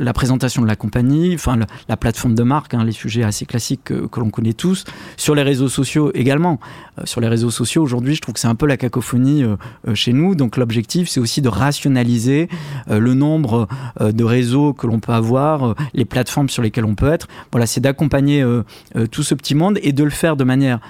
la, 0.00 0.12
présentation 0.12 0.62
de 0.62 0.66
la 0.66 0.76
compagnie, 0.76 1.34
enfin 1.34 1.58
la, 1.88 1.96
plateforme 1.96 2.34
de 2.34 2.42
marque, 2.42 2.74
hein, 2.74 2.84
les 2.84 2.92
sujets 2.92 3.22
assez 3.22 3.46
classiques 3.46 3.84
que, 3.84 4.20
l'on 4.20 4.30
connaît 4.30 4.52
tous 4.52 4.84
sur 5.16 5.34
les 5.34 5.42
réseaux 5.42 5.68
sociaux 5.68 6.10
également. 6.14 6.58
Euh, 6.98 7.02
sur 7.04 7.20
les 7.20 7.28
réseaux 7.28 7.50
sociaux, 7.50 7.82
aujourd'hui, 7.82 8.14
je 8.14 8.20
trouve 8.20 8.34
que 8.34 8.40
c'est 8.40 8.48
un 8.48 8.54
peu 8.54 8.66
la 8.66 8.76
cacophonie 8.76 9.42
euh, 9.42 9.56
euh, 9.86 9.94
chez 9.94 10.12
nous. 10.12 10.34
Donc 10.34 10.56
l'objectif, 10.56 11.08
c'est 11.08 11.20
aussi 11.20 11.42
de 11.42 11.48
rationaliser 11.68 12.48
le 12.88 13.12
nombre 13.14 13.68
de 14.00 14.24
réseaux 14.24 14.72
que 14.72 14.86
l'on 14.86 15.00
peut 15.00 15.12
avoir, 15.12 15.74
les 15.92 16.04
plateformes 16.04 16.48
sur 16.48 16.62
lesquelles 16.62 16.86
on 16.86 16.94
peut 16.94 17.12
être. 17.12 17.28
Voilà, 17.52 17.66
c'est 17.66 17.80
d'accompagner 17.80 18.44
tout 19.10 19.22
ce 19.22 19.34
petit 19.34 19.54
monde 19.54 19.78
et 19.82 19.92
de 19.92 20.04
le 20.04 20.10
faire 20.10 20.36
de 20.36 20.44
manière 20.44 20.80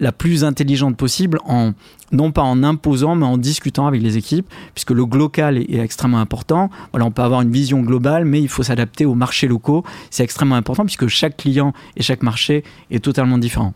la 0.00 0.12
plus 0.12 0.44
intelligente 0.44 0.96
possible 0.96 1.38
en 1.44 1.72
non 2.12 2.32
pas 2.32 2.42
en 2.42 2.62
imposant 2.62 3.14
mais 3.14 3.26
en 3.26 3.36
discutant 3.36 3.86
avec 3.86 4.02
les 4.02 4.16
équipes 4.16 4.48
puisque 4.74 4.90
le 4.90 5.04
local 5.04 5.58
est, 5.58 5.78
extrêmement 5.78 6.20
important. 6.20 6.70
On 6.92 7.10
peut 7.10 7.22
avoir 7.22 7.42
une 7.42 7.50
vision 7.50 7.80
globale 7.80 8.24
mais 8.24 8.40
il 8.40 8.48
faut 8.48 8.62
s'adapter 8.62 9.04
aux 9.04 9.14
marchés 9.14 9.48
locaux. 9.48 9.84
C'est 10.10 10.24
extrêmement 10.24 10.56
important 10.56 10.84
puisque 10.84 11.08
chaque 11.08 11.36
client 11.36 11.72
et 11.96 12.02
chaque 12.02 12.22
marché 12.22 12.64
est 12.90 13.02
totalement 13.02 13.38
différent 13.38 13.74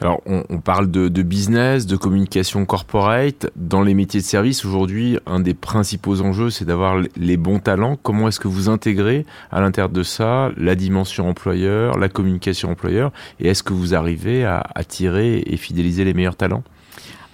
alors, 0.00 0.20
on, 0.26 0.58
parle 0.58 0.90
de, 0.90 1.22
business, 1.22 1.86
de 1.86 1.96
communication 1.96 2.64
corporate. 2.66 3.50
Dans 3.54 3.82
les 3.82 3.94
métiers 3.94 4.20
de 4.20 4.24
service, 4.24 4.64
aujourd'hui, 4.64 5.18
un 5.24 5.38
des 5.38 5.54
principaux 5.54 6.20
enjeux, 6.20 6.50
c'est 6.50 6.64
d'avoir 6.64 6.96
les 7.16 7.36
bons 7.36 7.60
talents. 7.60 7.96
Comment 8.02 8.26
est-ce 8.26 8.40
que 8.40 8.48
vous 8.48 8.68
intégrez 8.68 9.24
à 9.52 9.60
l'intérieur 9.60 9.90
de 9.90 10.02
ça 10.02 10.50
la 10.56 10.74
dimension 10.74 11.28
employeur, 11.28 11.96
la 11.96 12.08
communication 12.08 12.72
employeur? 12.72 13.12
Et 13.38 13.48
est-ce 13.48 13.62
que 13.62 13.72
vous 13.72 13.94
arrivez 13.94 14.44
à 14.44 14.66
attirer 14.74 15.44
et 15.46 15.56
fidéliser 15.56 16.04
les 16.04 16.12
meilleurs 16.12 16.36
talents? 16.36 16.64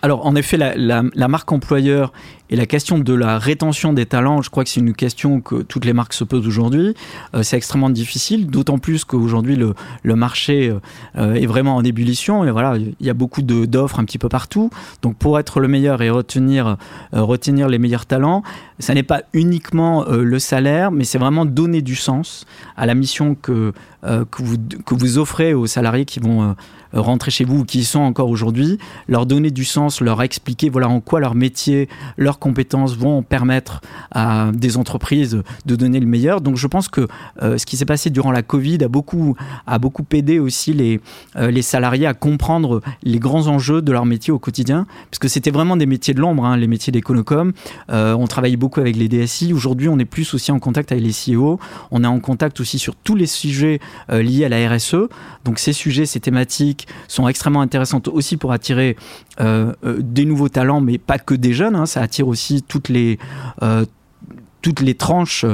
Alors, 0.02 0.26
en 0.26 0.34
effet, 0.34 0.56
la, 0.56 0.74
la, 0.76 1.28
marque 1.28 1.52
employeur 1.52 2.12
et 2.50 2.56
la 2.56 2.66
question 2.66 2.98
de 2.98 3.14
la 3.14 3.38
rétention 3.38 3.92
des 3.92 4.06
talents, 4.06 4.42
je 4.42 4.50
crois 4.50 4.64
que 4.64 4.70
c'est 4.70 4.80
une 4.80 4.92
question 4.92 5.40
que 5.40 5.62
toutes 5.62 5.84
les 5.84 5.92
marques 5.92 6.14
se 6.14 6.24
posent 6.24 6.46
aujourd'hui. 6.46 6.94
Euh, 7.34 7.44
c'est 7.44 7.56
extrêmement 7.56 7.90
difficile, 7.90 8.48
d'autant 8.48 8.78
plus 8.78 9.04
qu'aujourd'hui, 9.04 9.54
le, 9.54 9.74
le, 10.02 10.16
marché 10.16 10.74
euh, 11.16 11.34
est 11.34 11.46
vraiment 11.46 11.76
en 11.76 11.84
ébullition. 11.84 12.44
Et 12.44 12.50
voilà, 12.50 12.76
il 12.76 13.06
y 13.06 13.08
a 13.08 13.14
beaucoup 13.14 13.42
d'offres 13.42 14.00
un 14.00 14.04
petit 14.04 14.18
peu 14.18 14.28
partout. 14.28 14.70
Donc, 15.00 15.16
pour 15.16 15.38
être 15.38 15.60
le 15.60 15.68
meilleur 15.68 16.02
et 16.02 16.10
retenir, 16.10 16.76
euh, 17.14 17.22
retenir 17.22 17.68
les 17.68 17.78
meilleurs 17.78 18.06
talents, 18.06 18.42
ça 18.80 18.94
n'est 18.94 19.04
pas 19.04 19.22
uniquement 19.32 20.06
le 20.08 20.38
salaire, 20.38 20.90
mais 20.90 21.04
c'est 21.04 21.18
vraiment 21.18 21.44
donner 21.44 21.82
du 21.82 21.94
sens 21.94 22.46
à 22.76 22.86
la 22.86 22.94
mission 22.94 23.34
que, 23.34 23.74
que, 24.02 24.42
vous, 24.42 24.56
que 24.86 24.94
vous 24.94 25.18
offrez 25.18 25.52
aux 25.52 25.66
salariés 25.66 26.06
qui 26.06 26.18
vont 26.18 26.56
rentrer 26.92 27.30
chez 27.30 27.44
vous 27.44 27.60
ou 27.60 27.64
qui 27.64 27.80
y 27.80 27.84
sont 27.84 28.00
encore 28.00 28.28
aujourd'hui, 28.28 28.78
leur 29.06 29.26
donner 29.26 29.50
du 29.50 29.64
sens, 29.64 30.00
leur 30.00 30.22
expliquer 30.22 30.70
voilà 30.70 30.88
en 30.88 31.00
quoi 31.00 31.20
leur 31.20 31.34
métier, 31.34 31.88
leurs 32.16 32.38
compétences 32.40 32.96
vont 32.96 33.22
permettre 33.22 33.80
à 34.10 34.50
des 34.52 34.76
entreprises 34.76 35.42
de 35.66 35.76
donner 35.76 36.00
le 36.00 36.06
meilleur. 36.06 36.40
Donc 36.40 36.56
je 36.56 36.66
pense 36.66 36.88
que 36.88 37.06
euh, 37.42 37.58
ce 37.58 37.66
qui 37.66 37.76
s'est 37.76 37.84
passé 37.84 38.10
durant 38.10 38.32
la 38.32 38.42
Covid 38.42 38.82
a 38.82 38.88
beaucoup, 38.88 39.36
a 39.66 39.78
beaucoup 39.78 40.04
aidé 40.12 40.40
aussi 40.40 40.72
les, 40.72 41.00
euh, 41.36 41.50
les 41.52 41.62
salariés 41.62 42.06
à 42.06 42.14
comprendre 42.14 42.80
les 43.04 43.18
grands 43.20 43.46
enjeux 43.46 43.82
de 43.82 43.92
leur 43.92 44.06
métier 44.06 44.32
au 44.32 44.38
quotidien, 44.38 44.86
puisque 45.10 45.28
c'était 45.28 45.52
vraiment 45.52 45.76
des 45.76 45.86
métiers 45.86 46.14
de 46.14 46.20
l'ombre, 46.20 46.44
hein, 46.44 46.56
les 46.56 46.66
métiers 46.66 46.92
d'éconocom. 46.92 47.52
Euh, 47.90 48.14
on 48.14 48.26
travaillait 48.26 48.56
beaucoup 48.56 48.80
avec 48.80 48.96
les 48.96 49.08
DSI. 49.08 49.52
Aujourd'hui, 49.52 49.88
on 49.88 49.98
est 49.98 50.04
plus 50.04 50.34
aussi 50.34 50.50
en 50.50 50.58
contact 50.58 50.90
avec 50.90 51.04
les 51.04 51.12
CEO. 51.12 51.60
On 51.90 52.02
est 52.02 52.08
en 52.08 52.18
contact 52.18 52.58
aussi 52.60 52.78
sur 52.78 52.96
tous 52.96 53.14
les 53.14 53.26
sujets 53.26 53.78
liés 54.08 54.44
à 54.44 54.48
la 54.48 54.68
RSE. 54.68 55.08
Donc 55.44 55.58
ces 55.58 55.72
sujets, 55.72 56.06
ces 56.06 56.20
thématiques 56.20 56.88
sont 57.06 57.28
extrêmement 57.28 57.60
intéressantes 57.60 58.08
aussi 58.08 58.36
pour 58.36 58.52
attirer 58.52 58.96
euh, 59.40 59.72
euh, 59.84 59.98
des 60.00 60.24
nouveaux 60.24 60.48
talents, 60.48 60.80
mais 60.80 60.98
pas 60.98 61.18
que 61.18 61.34
des 61.34 61.52
jeunes. 61.52 61.74
Hein. 61.74 61.86
ça 61.86 62.02
attire 62.02 62.28
aussi 62.28 62.62
toutes 62.62 62.88
les 62.88 63.18
euh, 63.62 63.84
toutes 64.62 64.80
les 64.80 64.94
tranches 64.94 65.44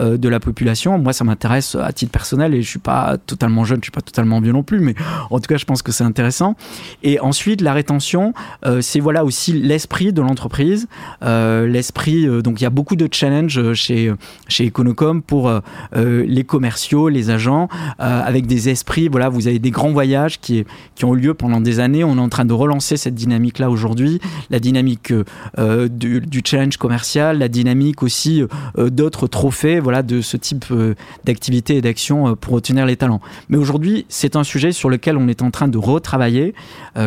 euh, 0.00 0.16
de 0.16 0.28
la 0.28 0.40
population. 0.40 0.98
Moi, 0.98 1.12
ça 1.12 1.24
m'intéresse 1.24 1.74
à 1.74 1.92
titre 1.92 2.12
personnel 2.12 2.54
et 2.54 2.62
je 2.62 2.68
suis 2.68 2.78
pas 2.78 3.16
totalement 3.18 3.64
jeune, 3.64 3.78
je 3.78 3.86
suis 3.86 3.92
pas 3.92 4.00
totalement 4.00 4.40
vieux 4.40 4.52
non 4.52 4.62
plus, 4.62 4.80
mais 4.80 4.94
en 5.30 5.38
tout 5.38 5.46
cas, 5.46 5.56
je 5.56 5.64
pense 5.64 5.82
que 5.82 5.92
c'est 5.92 6.04
intéressant. 6.04 6.56
Et 7.02 7.20
ensuite, 7.20 7.60
la 7.60 7.72
rétention, 7.72 8.34
euh, 8.64 8.80
c'est 8.80 9.00
voilà 9.00 9.24
aussi 9.24 9.52
l'esprit 9.52 10.12
de 10.12 10.20
l'entreprise, 10.20 10.88
euh, 11.22 11.66
l'esprit. 11.66 12.26
donc, 12.42 12.60
il 12.60 12.64
y 12.64 12.66
a 12.66 12.70
beaucoup 12.70 12.96
de 12.96 13.08
challenges 13.10 13.72
chez 13.74 14.12
chez 14.48 14.66
Econocom 14.66 15.22
pour 15.22 15.50
les 15.94 16.44
commerciaux, 16.44 17.08
les 17.08 17.30
agents, 17.30 17.68
avec 17.98 18.46
des 18.46 18.68
esprits. 18.68 19.08
Voilà, 19.08 19.28
vous 19.28 19.48
avez 19.48 19.58
des 19.58 19.70
grands 19.70 19.90
voyages 19.90 20.40
qui 20.40 20.64
qui 20.94 21.04
ont 21.04 21.14
eu 21.14 21.20
lieu 21.20 21.34
pendant 21.34 21.60
des 21.60 21.80
années. 21.80 22.04
On 22.04 22.16
est 22.16 22.20
en 22.20 22.28
train 22.28 22.44
de 22.44 22.52
relancer 22.52 22.96
cette 22.96 23.14
dynamique 23.14 23.58
là 23.58 23.70
aujourd'hui, 23.70 24.20
la 24.50 24.58
dynamique 24.58 25.12
du, 25.58 26.42
challenge 26.44 26.76
commercial, 26.76 27.38
la 27.38 27.48
dynamique 27.48 28.02
aussi 28.02 28.42
d'autres 28.76 29.26
trophées 29.26 29.80
voilà, 29.80 30.02
de 30.02 30.20
ce 30.20 30.36
type 30.36 30.66
euh, 30.70 30.94
d'activité 31.24 31.76
et 31.76 31.80
d'action 31.80 32.28
euh, 32.28 32.34
pour 32.34 32.54
retenir 32.54 32.86
les 32.86 32.96
talents. 32.96 33.20
Mais 33.48 33.56
aujourd'hui, 33.56 34.06
c'est 34.08 34.36
un 34.36 34.44
sujet 34.44 34.72
sur 34.72 34.90
lequel 34.90 35.16
on 35.16 35.28
est 35.28 35.42
en 35.42 35.50
train 35.50 35.68
de 35.68 35.78
retravailler, 35.78 36.54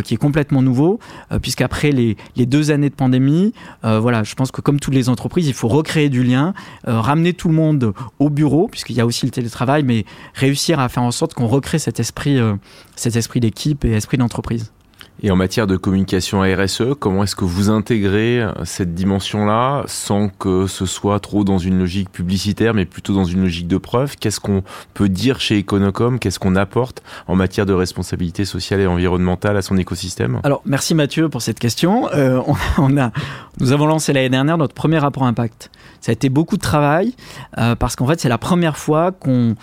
qui 0.04 0.14
est 0.14 0.18
complètement 0.18 0.62
nouveau, 0.62 1.00
puisqu'après 1.42 1.92
les, 1.92 2.16
les, 2.36 2.46
deux 2.46 2.72
années 2.72 2.90
de 2.90 2.96
pandémie, 2.96 3.54
voilà, 3.84 4.24
je 4.24 4.36
pense 4.36 4.52
que 4.52 4.62
comme 4.62 4.80
toutes 4.80 4.94
les 4.94 5.10
entreprises, 5.10 5.48
il 5.48 5.54
faut 5.54 5.68
recréer 5.68 6.10
du 6.10 6.24
lien, 6.24 6.54
ramener 6.86 7.34
tout 7.34 7.48
le 7.48 7.56
monde 7.56 7.94
au 8.20 8.30
bureau, 8.30 8.68
puisqu'il 8.68 8.96
y 8.96 9.02
a 9.02 9.06
aussi 9.06 9.26
le 9.26 9.32
télétravail, 9.32 9.84
mais 9.84 10.06
réussir 10.34 10.80
à 10.80 10.90
faire 10.90 11.04
en 11.04 11.12
sorte 11.12 11.34
qu'on 11.34 11.48
recrée 11.48 11.80
cet 11.80 12.00
esprit, 12.00 12.40
cet 12.96 13.16
esprit 13.16 13.40
d'équipe 13.40 13.84
et 13.86 13.92
esprit 13.92 14.18
d'entreprise. 14.18 14.72
Et 15.22 15.32
en 15.32 15.36
matière 15.36 15.68
de 15.68 15.76
communication 15.76 16.42
RSE, 16.42 16.96
comment 16.98 17.24
est-ce 17.24 17.36
que 17.36 17.44
vous 17.44 17.70
intégrez 17.70 18.42
euh, 18.42 18.52
cette 18.64 18.96
dimension-là 18.96 19.84
sans 19.86 20.30
que 20.30 20.66
ce 20.66 20.86
soit 20.86 21.20
trop 21.20 21.44
dans 21.44 21.58
une 21.58 21.78
logique 21.78 22.10
publicitaire, 22.10 22.74
mais 22.74 22.86
plutôt 22.86 23.14
dans 23.14 23.26
une 23.26 23.42
logique 23.42 23.68
de 23.68 23.78
preuve? 23.78 24.16
Qu'est-ce 24.16 24.40
qu'on 24.40 24.64
peut 24.94 25.10
dire 25.10 25.42
chez 25.42 25.60
Econocom? 25.60 26.20
Qu'est-ce 26.20 26.40
qu'on 26.40 26.56
apporte 26.56 27.04
en 27.28 27.36
matière 27.36 27.66
de 27.66 27.74
responsabilité 27.74 28.46
sociale 28.46 28.80
et 28.80 28.88
environnementale 28.88 29.58
à 29.58 29.62
son 29.62 29.78
écosystème? 29.78 30.40
Alors, 30.44 30.62
merci 30.64 30.96
Mathieu 30.96 31.28
pour 31.28 31.42
cette 31.42 31.60
question. 31.60 32.10
Euh, 32.14 32.42
on, 32.78 32.98
a, 32.98 33.12
nous 33.60 33.74
avons 33.74 33.88
lancé 33.88 34.14
l'année 34.14 34.30
dernière 34.30 34.58
notre 34.58 34.74
premier 34.74 35.00
rapport 35.00 35.24
impact. 35.24 35.70
Ça 36.00 36.12
a 36.12 36.14
été 36.14 36.30
beaucoup 36.30 36.56
de 36.56 36.62
travail 36.62 37.14
euh, 37.58 37.76
parce 37.76 37.98
qu'en 37.98 38.08
fait, 38.08 38.22
c'est 38.22 38.30
la 38.30 38.38
première 38.38 38.78
fois 38.78 39.12
qu'on 39.12 39.56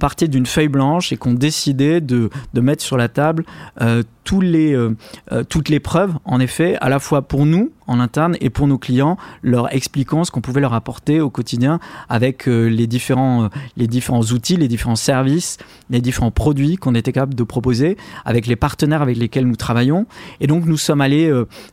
partait 0.00 0.26
d'une 0.26 0.46
feuille 0.46 0.66
blanche 0.66 1.12
et 1.12 1.16
qu'on 1.16 1.34
décidait 1.34 2.00
de, 2.00 2.30
mettre 2.54 2.82
sur 2.82 2.96
la 2.96 3.08
table 3.08 3.44
tous 4.24 4.40
les, 4.40 4.74
euh, 4.74 4.96
euh, 5.32 5.44
toutes 5.44 5.68
les 5.68 5.80
preuves, 5.80 6.14
en 6.24 6.40
effet, 6.40 6.76
à 6.80 6.88
la 6.88 6.98
fois 6.98 7.22
pour 7.22 7.46
nous, 7.46 7.72
en 7.86 8.00
interne 8.00 8.36
et 8.40 8.50
pour 8.50 8.66
nos 8.66 8.78
clients, 8.78 9.16
leur 9.42 9.74
expliquant 9.74 10.24
ce 10.24 10.30
qu'on 10.30 10.40
pouvait 10.40 10.60
leur 10.60 10.74
apporter 10.74 11.20
au 11.20 11.30
quotidien 11.30 11.80
avec 12.08 12.48
euh, 12.48 12.68
les, 12.68 12.86
différents, 12.86 13.44
euh, 13.44 13.48
les 13.76 13.86
différents 13.86 14.22
outils, 14.22 14.56
les 14.56 14.68
différents 14.68 14.96
services, 14.96 15.58
les 15.90 16.00
différents 16.00 16.30
produits 16.30 16.76
qu'on 16.76 16.94
était 16.94 17.12
capable 17.12 17.34
de 17.34 17.42
proposer 17.42 17.96
avec 18.24 18.46
les 18.46 18.56
partenaires 18.56 19.02
avec 19.02 19.16
lesquels 19.16 19.46
nous 19.46 19.56
travaillons. 19.56 20.06
Et 20.40 20.46
donc 20.46 20.64
nous 20.66 20.76
sommes 20.76 21.00
allés 21.00 21.30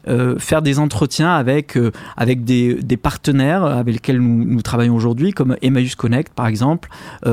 euh, 0.08 0.40
faire 0.40 0.62
des 0.62 0.80
entretiens 0.80 1.34
avec, 1.34 1.78
avec 2.18 2.44
des, 2.44 2.98
partenaires 3.02 3.64
avec 3.64 3.96
lesquels 3.96 4.20
nous, 4.20 4.62
travaillons 4.62 4.96
aujourd'hui, 4.96 5.32
comme 5.32 5.56
Emmaüs 5.62 5.96
Connect 5.96 6.34
par 6.34 6.48
exemple, 6.48 6.90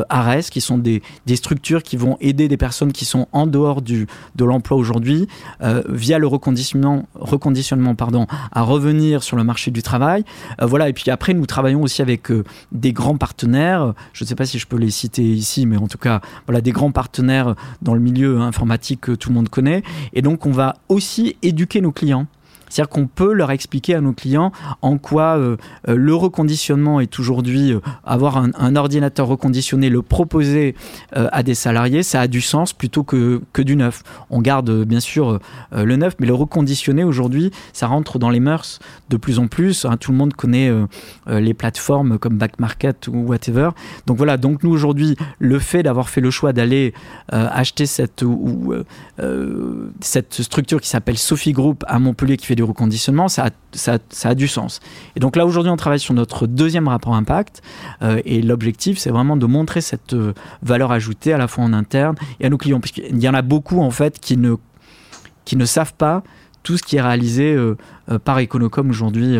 Ares, 0.09 0.51
qui 0.51 0.61
sont 0.61 0.79
des, 0.79 1.03
structures 1.35 1.83
qui 1.83 1.97
vont 1.97 2.17
aider 2.21 2.49
des 2.49 2.57
personnes 2.57 2.93
qui 2.93 3.05
sont 3.05 3.29
en 3.33 3.47
dehors 3.47 3.83
du, 3.83 4.07
de 4.37 4.45
l'emploi 4.45 4.77
aujourd'hui 4.77 5.29
via 5.89 6.19
le 6.19 6.27
reconditionnement, 6.27 7.07
reconditionnement 7.15 7.95
pardon, 7.95 8.27
revenir 8.69 9.23
sur 9.23 9.37
le 9.37 9.45
marché 9.45 9.71
du 9.71 9.83
travail. 9.83 10.25
Euh, 10.61 10.67
voilà, 10.67 10.89
et 10.89 10.93
puis 10.93 11.11
après, 11.11 11.35
nous 11.35 11.47
travaillons 11.47 11.83
aussi 11.83 12.03
avec 12.03 12.31
euh, 12.31 12.45
des 12.73 12.93
grands 12.93 13.17
partenaires. 13.17 13.95
Je 14.13 14.25
ne 14.25 14.29
sais 14.29 14.35
pas 14.35 14.47
si 14.47 14.59
je 14.59 14.67
peux 14.67 14.77
les 14.77 14.91
citer 14.91 15.23
ici, 15.23 15.67
mais 15.67 15.77
en 15.77 15.89
tout 15.89 15.99
cas, 15.99 16.21
voilà, 16.47 16.61
des 16.61 16.73
grands 16.73 16.93
partenaires 16.93 17.55
dans 17.83 17.95
le 17.95 18.01
milieu 18.01 18.39
informatique 18.41 19.01
que 19.01 19.13
tout 19.13 19.31
le 19.31 19.35
monde 19.35 19.49
connaît. 19.49 19.83
Et 20.13 20.23
donc, 20.23 20.47
on 20.47 20.53
va 20.53 20.77
aussi 20.89 21.37
éduquer 21.43 21.81
nos 21.81 21.93
clients. 21.93 22.27
C'est-à-dire 22.69 22.89
qu'on 22.89 23.07
peut 23.07 23.33
leur 23.33 23.51
expliquer 23.51 23.95
à 23.95 24.01
nos 24.01 24.13
clients 24.13 24.53
en 24.83 24.99
quoi 24.99 25.37
euh, 25.37 25.57
euh, 25.89 25.97
le 25.97 26.15
reconditionnement 26.15 27.01
est 27.01 27.19
aujourd'hui 27.19 27.73
euh, 27.73 27.81
avoir 28.05 28.39
un, 28.39 28.77
ordinateur 28.77 29.27
reconditionné, 29.27 29.89
le 29.89 30.03
proposer 30.03 30.75
à 31.13 31.43
des 31.43 31.55
salariés, 31.55 32.03
ça 32.03 32.21
a 32.21 32.29
du 32.29 32.41
sens 32.41 32.73
plutôt 32.73 33.03
que, 33.03 33.41
que 33.53 33.63
du 33.63 33.77
neuf. 33.77 34.03
On 34.31 34.41
garde 34.41 34.85
bien 34.85 35.01
sûr 35.01 35.41
le 35.73 35.97
neuf, 35.97 36.15
mais 36.21 36.27
le 36.27 36.35
reconditionné 36.35 37.03
aujourd'hui, 37.03 37.51
ça 37.73 37.87
rentre 37.87 38.19
dans 38.19 38.31
les 38.31 38.41
mœurs 38.41 38.79
de 39.09 39.17
plus 39.17 39.39
en 39.39 39.49
plus. 39.49 39.85
Hein. 39.85 39.97
tout 39.97 40.13
le 40.13 40.19
monde 40.19 40.35
connaît 40.35 40.71
les 41.27 41.55
plateformes 41.55 42.19
comme 42.19 42.37
Back 42.37 42.61
Market 42.61 43.09
ou 43.09 43.27
whatever. 43.27 43.71
Donc 44.07 44.19
voilà, 44.19 44.37
donc 44.37 44.63
nous 44.63 44.71
aujourd'hui, 44.71 45.17
le 45.39 45.59
fait 45.59 45.83
d'avoir 45.83 46.09
fait 46.09 46.21
le 46.21 46.31
choix 46.31 46.53
d'aller 46.53 46.93
acheter 47.31 47.87
cette, 47.87 48.23
ou, 48.23 48.75
cette 50.01 50.43
structure 50.43 50.81
qui 50.81 50.89
s'appelle 50.89 51.19
Sophie 51.19 51.53
Group 51.53 51.85
à 51.89 51.99
Montpellier 51.99 52.37
qui 52.37 52.47
fait 52.47 52.57
du 52.59 52.65
reconditionnement, 52.65 53.29
ça 53.29 53.47
a, 53.47 53.51
ça, 53.71 53.99
ça 54.11 54.31
a, 54.31 54.35
du 54.35 54.49
sens. 54.49 54.81
Et 55.15 55.21
donc 55.21 55.37
là, 55.37 55.47
aujourd'hui, 55.47 55.71
on 55.71 55.77
travaille 55.77 56.01
sur 56.01 56.13
notre 56.13 56.49
deuxième 56.49 56.89
rapport 56.89 57.15
impact. 57.15 57.63
Euh, 58.03 58.21
et 58.25 58.43
l'objectif, 58.43 58.99
c'est 58.99 59.11
vraiment 59.11 59.37
de 59.37 59.47
montrer 59.47 59.81
cette 59.81 60.13
euh, 60.13 60.33
valeur 60.63 60.91
ajoutée 60.91 61.33
à 61.33 61.39
la 61.39 61.47
fois 61.47 61.63
en 61.63 61.73
interne 61.73 62.17
et 62.41 62.47
à 62.47 62.51
nos 62.51 62.59
clients. 62.59 62.81
Puisqu'il 62.81 63.23
y 63.23 63.29
en 63.29 63.35
a 63.35 63.43
beaucoup, 63.43 63.81
en 63.81 63.93
fait, 63.93 64.19
qui 64.19 64.37
ne, 64.37 64.57
qui 65.45 65.55
ne 65.55 65.65
savent 65.65 65.95
pas 65.95 66.25
tout 66.65 66.77
ce 66.77 66.83
qui 66.83 66.97
est 66.97 67.01
réalisé 67.01 67.55
euh, 67.55 67.77
par 68.25 68.41
Econocom 68.41 68.91
aujourd'hui 68.91 69.39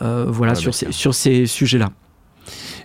voilà, 0.00 0.56
sur, 0.56 0.74
ces, 0.74 0.90
sur 0.90 1.14
ces 1.14 1.46
sujets-là. 1.46 1.90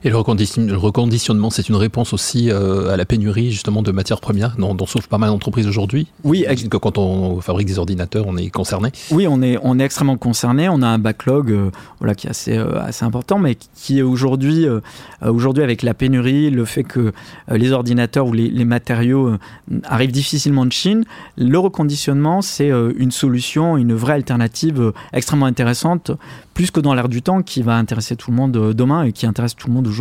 Et 0.05 0.09
le, 0.09 0.17
reconditionnement, 0.17 1.49
c'est 1.49 1.67
une 1.67 1.75
réponse 1.75 2.13
aussi 2.13 2.51
euh, 2.51 2.91
à 2.91 2.95
la 2.95 3.05
pénurie 3.05 3.49
justement 3.49 3.81
de 3.81 3.91
matières 3.91 4.21
premières 4.21 4.55
dont, 4.55 4.75
dont 4.75 4.85
souffrent 4.85 5.07
pas 5.07 5.17
mal 5.17 5.31
d'entreprises 5.31 5.65
aujourd'hui. 5.65 6.05
Oui, 6.23 6.45
que 6.69 6.77
quand 6.77 6.99
on 6.99 7.41
fabrique 7.41 7.65
des 7.65 7.79
ordinateurs, 7.79 8.25
on 8.27 8.37
est 8.37 8.51
concerné. 8.51 8.91
Oui, 9.09 9.25
on 9.27 9.41
est, 9.41 9.57
on 9.63 9.79
est 9.79 9.83
extrêmement 9.83 10.15
concerné. 10.15 10.69
On 10.69 10.83
a 10.83 10.87
un 10.87 10.99
backlog 10.99 11.49
euh, 11.49 11.71
voilà, 11.97 12.13
qui 12.13 12.27
est 12.27 12.29
assez, 12.29 12.55
euh, 12.55 12.79
assez 12.79 13.03
important, 13.03 13.39
mais 13.39 13.57
qui 13.73 13.97
est 13.97 14.03
aujourd'hui, 14.03 14.67
aujourd'hui 15.23 15.63
avec 15.63 15.81
la 15.81 15.95
pénurie, 15.95 16.51
le 16.51 16.65
fait 16.65 16.83
que 16.83 17.11
les 17.49 17.71
ordinateurs 17.71 18.27
ou 18.27 18.33
les, 18.33 18.49
les 18.49 18.65
matériaux 18.65 19.31
arrivent 19.85 20.11
difficilement 20.11 20.67
de 20.67 20.71
Chine, 20.71 21.03
le 21.35 21.57
reconditionnement, 21.57 22.43
c'est 22.43 22.69
une 22.69 23.11
solution, 23.11 23.75
une 23.75 23.93
vraie 23.93 24.13
alternative 24.13 24.93
extrêmement 25.13 25.47
intéressante, 25.47 26.11
plus 26.53 26.71
que 26.71 26.79
dans 26.79 26.93
l'air 26.93 27.09
du 27.09 27.21
temps, 27.21 27.41
qui 27.41 27.63
va 27.63 27.75
intéresser 27.75 28.15
tout 28.15 28.31
le 28.31 28.37
monde 28.37 28.51
demain 28.51 29.03
et 29.03 29.11
qui 29.11 29.25
intéresse 29.25 29.55
tout 29.55 29.67
le 29.67 29.73
monde 29.73 29.87
aujourd'hui. 29.87 29.94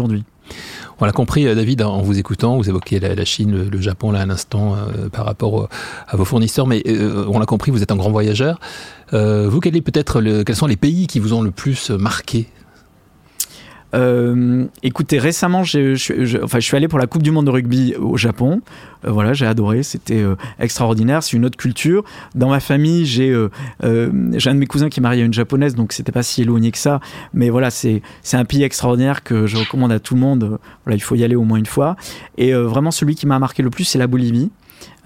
On 1.01 1.05
l'a 1.05 1.13
compris, 1.13 1.47
euh, 1.47 1.55
David, 1.55 1.83
en 1.83 2.03
vous 2.03 2.19
écoutant, 2.19 2.57
vous 2.57 2.69
évoquez 2.69 3.01
la, 3.01 3.25
Chine, 3.25 3.69
le, 3.71 3.81
Japon 3.81 4.13
là 4.13 4.21
à 4.21 4.27
l'instant 4.27 4.75
euh, 4.75 5.09
par 5.09 5.25
rapport 5.25 5.69
à 6.07 6.17
vos 6.17 6.25
fournisseurs, 6.25 6.67
mais 6.67 6.83
euh, 6.87 7.25
on 7.29 7.39
l'a 7.39 7.47
compris, 7.47 7.71
vous 7.71 7.83
êtes 7.83 7.93
un 7.93 7.97
grand 7.97 8.11
voyageur. 8.11 8.61
vous, 9.13 9.61
est 9.65 9.81
peut-être 9.81 10.21
quels 10.45 10.57
sont 10.57 10.67
les 10.67 10.77
pays 10.77 11.07
qui 11.07 11.19
vous 11.21 11.33
ont 11.33 11.43
le 11.43 11.51
plus 11.51 11.91
marqué 11.91 12.47
Euh, 13.95 14.67
écoutez, 14.83 15.19
récemment, 15.19 15.63
je, 15.63 16.43
enfin, 16.43 16.59
je 16.59 16.65
suis 16.65 16.77
allé 16.77 16.89
pour 16.89 16.99
la 16.99 17.07
Coupe 17.07 17.23
du 17.23 17.31
Monde 17.31 17.47
de 17.47 17.51
rugby 17.51 17.95
au 17.97 18.17
Japon. 18.17 18.61
Euh, 19.05 19.11
voilà, 19.11 19.33
j'ai 19.33 19.47
adoré, 19.47 19.83
c'était 19.83 20.21
euh, 20.21 20.35
extraordinaire. 20.59 21.23
C'est 21.23 21.37
une 21.37 21.45
autre 21.45 21.57
culture. 21.57 22.05
Dans 22.35 22.49
ma 22.49 22.61
famille, 22.61 23.07
j'ai 23.07 23.33
un 23.33 23.89
de 23.89 24.59
mes 24.59 24.67
cousins 24.67 24.89
qui 24.89 25.01
est 25.01 25.03
marié 25.03 25.23
à 25.23 25.25
une 25.25 25.33
japonaise, 25.33 25.75
donc 25.75 25.93
c'était 25.93 26.13
pas 26.13 26.23
si 26.23 26.43
éloigné 26.43 26.73
que 26.73 26.79
ça. 26.79 27.01
Mais 27.33 27.51
voilà, 27.51 27.71
c'est 27.71 28.03
c'est 28.23 28.37
un 28.37 28.45
pays 28.45 28.65
extraordinaire 28.65 29.23
que 29.23 29.47
je 29.47 29.57
recommande 29.57 29.93
à 29.93 30.01
tout 30.01 30.15
le 30.15 30.21
monde. 30.21 30.59
Voilà, 30.85 30.97
il 30.97 31.03
faut 31.03 31.15
y 31.15 31.25
aller 31.25 31.37
au 31.37 31.45
moins 31.45 31.59
une 31.59 31.67
fois. 31.67 31.97
Et 32.37 32.53
vraiment, 32.53 32.91
celui 32.91 33.15
qui 33.15 33.27
m'a 33.27 33.39
marqué 33.39 33.63
le 33.63 33.71
plus, 33.71 33.85
c'est 33.85 33.99
la 33.99 34.07
Bolivie. 34.07 34.51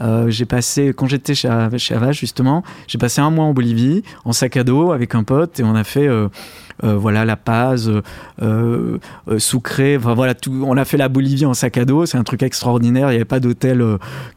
Euh, 0.01 0.31
j'ai 0.31 0.45
passé, 0.45 0.93
quand 0.97 1.07
j'étais 1.07 1.35
chez, 1.35 1.49
chez 1.77 1.99
justement, 2.13 2.63
j'ai 2.87 2.99
passé 2.99 3.21
un 3.21 3.31
mois 3.31 3.45
en 3.45 3.53
Bolivie 3.53 4.03
en 4.25 4.33
sac 4.33 4.57
à 4.57 4.65
dos 4.65 4.93
avec 4.93 5.15
un 5.15 5.25
pote 5.25 5.59
et 5.59 5.65
on 5.65 5.75
a 5.75 5.85
fait 5.85 6.07
euh, 6.07 6.29
euh, 6.85 6.97
voilà 6.97 7.25
La 7.25 7.37
Paz, 7.37 7.91
Sucré, 9.39 9.97
enfin 9.97 10.15
voilà 10.15 10.35
tout, 10.35 10.65
on 10.65 10.77
a 10.77 10.85
fait 10.85 10.97
la 10.97 11.09
Bolivie 11.09 11.47
en 11.47 11.55
sac 11.55 11.77
à 11.79 11.85
dos, 11.85 12.07
c'est 12.07 12.19
un 12.19 12.25
truc 12.25 12.43
extraordinaire, 12.43 13.09
il 13.09 13.13
n'y 13.13 13.17
avait 13.17 13.25
pas 13.25 13.41
d'hôtel 13.41 13.85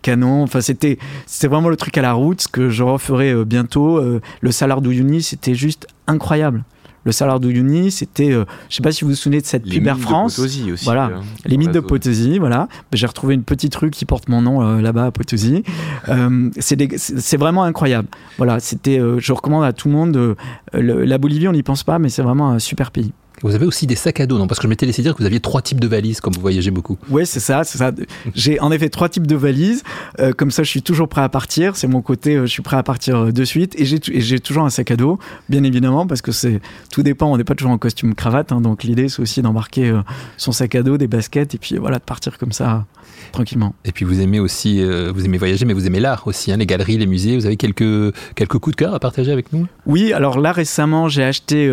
canon, 0.01 0.41
enfin 0.43 0.61
c'était 0.61 0.97
c'était 1.27 1.47
vraiment 1.47 1.69
le 1.69 1.77
truc 1.77 1.97
à 1.97 2.01
la 2.01 2.13
route, 2.13 2.41
ce 2.41 2.47
que 2.47 2.69
je 2.69 2.83
referai 2.83 3.45
bientôt. 3.45 4.01
le 4.41 4.51
Salar 4.51 4.81
d'Uyuni, 4.81 5.21
c'était 5.21 5.53
juste 5.53 5.87
incroyable 6.07 6.63
le 7.03 7.11
salaire 7.11 7.39
d'Uyuni, 7.39 7.91
c'était, 7.91 8.31
euh, 8.31 8.45
je 8.69 8.75
sais 8.75 8.83
pas 8.83 8.91
si 8.91 9.03
vous 9.03 9.11
vous 9.11 9.15
souvenez 9.15 9.41
de 9.41 9.45
cette 9.45 9.63
pub 9.67 9.85
Air 9.87 9.97
France. 9.97 10.37
aussi, 10.39 10.71
voilà, 10.83 11.05
hein, 11.05 11.21
les 11.45 11.57
de 11.57 11.79
Potosi, 11.79 12.37
voilà. 12.39 12.67
J'ai 12.93 13.07
retrouvé 13.07 13.33
une 13.33 13.43
petite 13.43 13.75
rue 13.75 13.89
qui 13.89 14.05
porte 14.05 14.29
mon 14.29 14.41
nom 14.41 14.61
euh, 14.61 14.81
là-bas 14.81 15.05
à 15.05 15.11
Potosi. 15.11 15.63
Euh, 16.09 16.49
c'est 16.59 17.37
vraiment 17.37 17.63
incroyable. 17.63 18.07
Voilà, 18.37 18.59
c'était, 18.59 18.99
je 19.17 19.33
recommande 19.33 19.63
à 19.63 19.73
tout 19.73 19.87
le 19.87 19.93
monde. 19.93 20.35
la 20.73 21.17
Bolivie, 21.17 21.47
on 21.47 21.53
n'y 21.53 21.63
pense 21.63 21.83
pas, 21.83 21.99
mais 21.99 22.09
c'est 22.09 22.21
vraiment 22.21 22.51
un 22.51 22.59
super 22.59 22.91
pays. 22.91 23.11
Vous 23.43 23.55
avez 23.55 23.65
aussi 23.65 23.87
des 23.87 23.95
sacs 23.95 24.19
à 24.19 24.25
dos, 24.25 24.37
non? 24.37 24.47
Parce 24.47 24.59
que 24.59 24.63
je 24.63 24.69
m'étais 24.69 24.85
laissé 24.85 25.01
dire 25.01 25.13
que 25.13 25.19
vous 25.19 25.25
aviez 25.25 25.39
trois 25.39 25.61
types 25.61 25.79
de 25.79 25.87
valises, 25.87 26.21
comme 26.21 26.33
vous 26.33 26.41
voyagez 26.41 26.71
beaucoup. 26.71 26.97
Oui, 27.09 27.25
c'est 27.25 27.39
ça, 27.39 27.63
c'est 27.63 27.77
ça. 27.77 27.91
J'ai 28.35 28.59
en 28.59 28.71
effet 28.71 28.89
trois 28.89 29.09
types 29.09 29.27
de 29.27 29.35
valises. 29.35 29.83
Euh, 30.19 30.33
comme 30.33 30.51
ça, 30.51 30.63
je 30.63 30.69
suis 30.69 30.81
toujours 30.81 31.07
prêt 31.07 31.21
à 31.21 31.29
partir. 31.29 31.75
C'est 31.75 31.87
mon 31.87 32.01
côté, 32.01 32.35
euh, 32.35 32.41
je 32.41 32.51
suis 32.51 32.61
prêt 32.61 32.77
à 32.77 32.83
partir 32.83 33.17
euh, 33.17 33.31
de 33.31 33.45
suite. 33.45 33.75
Et 33.79 33.85
j'ai 33.85 34.39
toujours 34.39 34.63
un 34.63 34.69
sac 34.69 34.91
à 34.91 34.95
dos, 34.95 35.19
bien 35.49 35.63
évidemment, 35.63 36.05
parce 36.05 36.21
que 36.21 36.31
c'est 36.31 36.61
tout 36.91 37.03
dépend. 37.03 37.31
On 37.31 37.37
n'est 37.37 37.43
pas 37.43 37.55
toujours 37.55 37.71
en 37.71 37.77
costume 37.77 38.15
cravate, 38.15 38.51
hein, 38.51 38.61
donc 38.61 38.83
l'idée 38.83 39.09
c'est 39.09 39.21
aussi 39.21 39.41
d'embarquer 39.41 39.99
son 40.37 40.51
sac 40.51 40.75
à 40.75 40.83
dos, 40.83 40.97
des 40.97 41.07
baskets, 41.07 41.55
et 41.55 41.57
puis 41.57 41.77
voilà, 41.77 41.97
de 41.97 42.03
partir 42.03 42.37
comme 42.37 42.51
ça 42.51 42.85
tranquillement. 43.31 43.73
Et 43.85 43.91
puis 43.91 44.05
vous 44.05 44.21
aimez 44.21 44.39
aussi, 44.39 44.83
vous 44.83 45.25
aimez 45.25 45.37
voyager, 45.37 45.65
mais 45.65 45.73
vous 45.73 45.87
aimez 45.87 45.99
l'art 45.99 46.27
aussi, 46.27 46.51
hein, 46.51 46.57
les 46.57 46.65
galeries, 46.65 46.97
les 46.97 47.07
musées. 47.07 47.35
Vous 47.35 47.45
avez 47.45 47.57
quelques 47.57 48.13
quelques 48.35 48.57
coups 48.57 48.75
de 48.75 48.81
cœur 48.81 48.93
à 48.93 48.99
partager 48.99 49.31
avec 49.31 49.53
nous? 49.53 49.67
Oui, 49.85 50.13
alors 50.13 50.39
là 50.39 50.51
récemment, 50.51 51.07
j'ai 51.07 51.23
acheté 51.23 51.71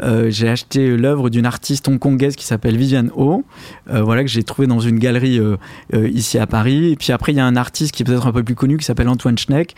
j'ai 0.00 0.48
acheté 0.48 0.96
l'œuvre 0.96 1.30
d'une 1.30 1.46
artiste 1.46 1.88
hongkongaise 1.88 2.36
qui 2.36 2.44
s'appelle 2.44 2.76
Viviane 2.76 3.10
Ho, 3.16 3.44
euh, 3.90 4.02
voilà, 4.02 4.22
que 4.22 4.30
j'ai 4.30 4.42
trouvé 4.42 4.66
dans 4.66 4.80
une 4.80 4.98
galerie 4.98 5.38
euh, 5.38 5.56
euh, 5.94 6.08
ici 6.08 6.38
à 6.38 6.46
Paris. 6.46 6.92
Et 6.92 6.96
puis 6.96 7.12
après, 7.12 7.32
il 7.32 7.36
y 7.36 7.40
a 7.40 7.46
un 7.46 7.56
artiste 7.56 7.94
qui 7.94 8.02
est 8.02 8.06
peut-être 8.06 8.26
un 8.26 8.32
peu 8.32 8.42
plus 8.42 8.54
connu 8.54 8.76
qui 8.76 8.84
s'appelle 8.84 9.08
Antoine 9.08 9.38
Schneck. 9.38 9.74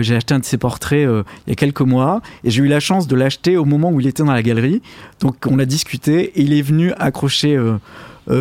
j'ai 0.00 0.16
acheté 0.16 0.34
un 0.34 0.38
de 0.38 0.44
ses 0.44 0.58
portraits 0.58 1.08
il 1.46 1.50
y 1.50 1.52
a 1.52 1.54
quelques 1.54 1.80
mois 1.80 2.20
et 2.44 2.50
j'ai 2.50 2.62
eu 2.62 2.68
la 2.68 2.80
chance 2.80 3.06
de 3.06 3.16
l'acheter 3.16 3.56
au 3.56 3.64
moment 3.64 3.90
où 3.90 4.00
il 4.00 4.06
était 4.06 4.22
dans 4.22 4.32
la 4.32 4.42
galerie. 4.42 4.82
Donc 5.20 5.36
on 5.48 5.58
a 5.58 5.64
discuté 5.64 6.32
et 6.38 6.42
il 6.42 6.52
est 6.52 6.62
venu 6.62 6.92
accrocher 6.98 7.58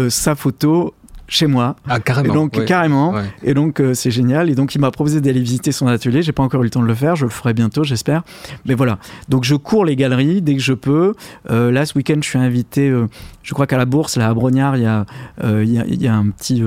sa 0.10 0.36
photo 0.36 0.94
chez 1.28 1.48
moi. 1.48 1.76
Ah, 1.88 2.00
carrément. 2.00 2.34
Et 2.34 2.36
donc, 2.36 2.66
carrément. 2.66 3.14
Et 3.44 3.54
donc, 3.54 3.80
euh, 3.80 3.94
c'est 3.94 4.12
génial. 4.12 4.50
Et 4.50 4.56
donc, 4.56 4.76
il 4.76 4.82
m'a 4.82 4.92
proposé 4.92 5.22
d'aller 5.22 5.40
visiter 5.40 5.72
son 5.72 5.88
atelier. 5.88 6.22
J'ai 6.22 6.32
pas 6.32 6.44
encore 6.44 6.62
eu 6.62 6.66
le 6.66 6.70
temps 6.70 6.82
de 6.82 6.88
le 6.88 6.96
faire. 6.96 7.16
Je 7.16 7.26
le 7.26 7.32
ferai 7.32 7.54
bientôt, 7.54 7.84
j'espère. 7.84 8.24
Mais 8.66 8.76
voilà. 8.76 9.00
Donc, 9.30 9.44
je 9.44 9.56
cours 9.56 9.86
les 9.86 9.96
galeries 9.96 10.42
dès 10.42 10.56
que 10.56 10.62
je 10.62 10.74
peux. 10.74 11.14
Euh, 11.50 11.72
là, 11.72 11.86
ce 11.86 11.98
week-end, 11.98 12.18
je 12.22 12.30
suis 12.30 12.40
invité, 12.40 12.90
euh, 12.90 13.08
je 13.44 13.54
crois 13.54 13.68
qu'à 13.68 13.78
la 13.78 13.86
Bourse, 13.86 14.18
là, 14.18 14.28
à 14.28 14.34
Brognard, 14.34 14.78
il 14.78 14.84
y 14.84 14.86
a, 14.86 15.06
il 15.44 15.72
y 15.72 15.80
a, 15.80 15.86
il 15.86 16.02
y 16.02 16.08
a 16.08 16.16
un 16.16 16.30
petit, 16.30 16.64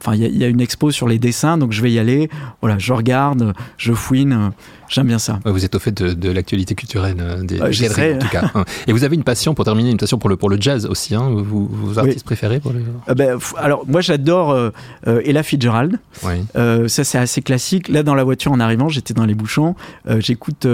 enfin, 0.00 0.14
il, 0.14 0.24
il 0.24 0.36
y, 0.36 0.44
a 0.44 0.48
une 0.48 0.60
expo 0.60 0.90
sur 0.90 1.08
les 1.08 1.18
dessins. 1.18 1.58
Donc, 1.58 1.72
je 1.72 1.82
vais 1.82 1.92
y 1.92 1.98
aller. 1.98 2.28
Voilà, 2.60 2.78
je 2.78 2.92
regarde, 2.92 3.54
je 3.78 3.92
fouine. 3.92 4.52
J'aime 4.88 5.06
bien 5.06 5.18
ça. 5.18 5.40
Vous 5.44 5.64
êtes 5.64 5.74
au 5.74 5.78
fait 5.78 5.92
de, 5.92 6.30
l'actualité 6.30 6.74
culturelle 6.74 7.16
euh, 7.20 7.42
des, 7.42 7.58
galeries, 7.58 8.14
en 8.14 8.18
tout 8.18 8.28
cas. 8.28 8.50
Et 8.86 8.92
vous 8.92 9.04
avez 9.04 9.16
une 9.16 9.24
passion, 9.24 9.54
pour 9.54 9.64
terminer, 9.64 9.90
une 9.90 9.96
passion 9.96 10.18
pour 10.18 10.28
le, 10.28 10.36
pour 10.36 10.50
le 10.50 10.60
jazz 10.60 10.86
aussi, 10.86 11.14
hein 11.14 11.28
vous, 11.30 11.66
vos 11.66 11.98
artistes 11.98 12.24
préférés 12.24 12.60
pour 12.60 12.72
le... 12.72 12.80
Euh, 13.08 13.14
ben, 13.14 13.38
Alors, 13.58 13.84
moi, 13.86 14.00
j'adore 14.00 14.52
euh, 14.52 14.70
Ella 15.04 15.42
Fitzgerald. 15.42 15.98
ça, 16.22 17.04
c'est 17.04 17.18
assez 17.18 17.42
classique. 17.42 17.88
Là, 17.88 18.02
dans 18.02 18.14
la 18.14 18.24
voiture, 18.24 18.52
en 18.52 18.60
arrivant, 18.60 18.88
j'étais 18.88 19.14
dans 19.14 19.26
les 19.26 19.34
bouchons. 19.34 19.74
J'écoute 20.18 20.66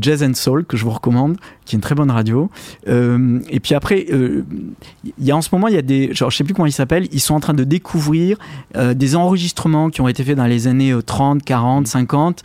Jazz 0.00 0.22
and 0.22 0.34
Soul, 0.34 0.64
que 0.64 0.76
je 0.76 0.84
vous 0.84 0.90
recommande, 0.90 1.36
qui 1.68 1.76
est 1.76 1.78
une 1.78 1.82
très 1.82 1.94
bonne 1.94 2.10
radio. 2.10 2.50
et 2.86 3.60
puis 3.60 3.74
après, 3.74 4.06
il 4.08 5.24
y 5.24 5.30
a 5.30 5.36
en 5.36 5.42
ce 5.42 5.48
moment, 5.52 5.68
il 5.68 5.74
y 5.74 5.78
a 5.78 5.82
des... 5.82 6.14
Genre, 6.14 6.30
je 6.30 6.36
sais 6.36 6.44
plus 6.44 6.54
comment 6.54 6.66
ils 6.66 6.72
s'appellent. 6.72 7.08
Ils 7.12 7.20
sont 7.20 7.34
en 7.34 7.40
train 7.40 7.54
de 7.54 7.64
découvrir 7.64 8.38
des 8.74 9.16
enregistrements 9.16 9.90
qui 9.90 10.00
ont 10.00 10.08
été 10.08 10.24
faits 10.24 10.36
dans 10.36 10.46
les 10.46 10.66
années 10.66 10.94
30, 11.04 11.42
40, 11.42 11.86
50. 11.86 12.42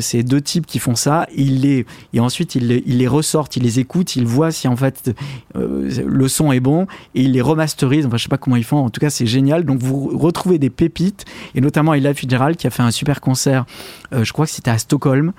c'est 0.00 0.22
deux 0.22 0.40
qui 0.42 0.78
font 0.78 0.94
ça, 0.94 1.26
il 1.34 1.60
les, 1.60 1.86
et 2.12 2.20
ensuite 2.20 2.54
ils 2.54 2.66
les, 2.66 2.82
il 2.86 2.98
les 2.98 3.08
ressortent, 3.08 3.56
ils 3.56 3.62
les 3.62 3.78
écoutent, 3.78 4.16
ils 4.16 4.26
voient 4.26 4.50
si 4.50 4.68
en 4.68 4.76
fait 4.76 5.14
euh, 5.56 5.90
le 6.04 6.28
son 6.28 6.52
est 6.52 6.60
bon 6.60 6.86
et 7.14 7.22
ils 7.22 7.32
les 7.32 7.40
remasterisent. 7.40 8.06
Enfin, 8.06 8.16
je 8.16 8.24
sais 8.24 8.28
pas 8.28 8.38
comment 8.38 8.56
ils 8.56 8.64
font. 8.64 8.78
En 8.78 8.90
tout 8.90 9.00
cas, 9.00 9.10
c'est 9.10 9.26
génial. 9.26 9.64
Donc 9.64 9.78
vous 9.78 10.10
retrouvez 10.16 10.58
des 10.58 10.70
pépites 10.70 11.24
et 11.54 11.60
notamment 11.60 11.94
Ella 11.94 12.14
Fitzgerald 12.14 12.56
qui 12.56 12.66
a 12.66 12.70
fait 12.70 12.82
un 12.82 12.90
super 12.90 13.20
concert. 13.20 13.64
Euh, 14.12 14.24
je 14.24 14.32
crois 14.32 14.46
que 14.46 14.52
c'était 14.52 14.70
à 14.70 14.78
Stockholm 14.78 15.32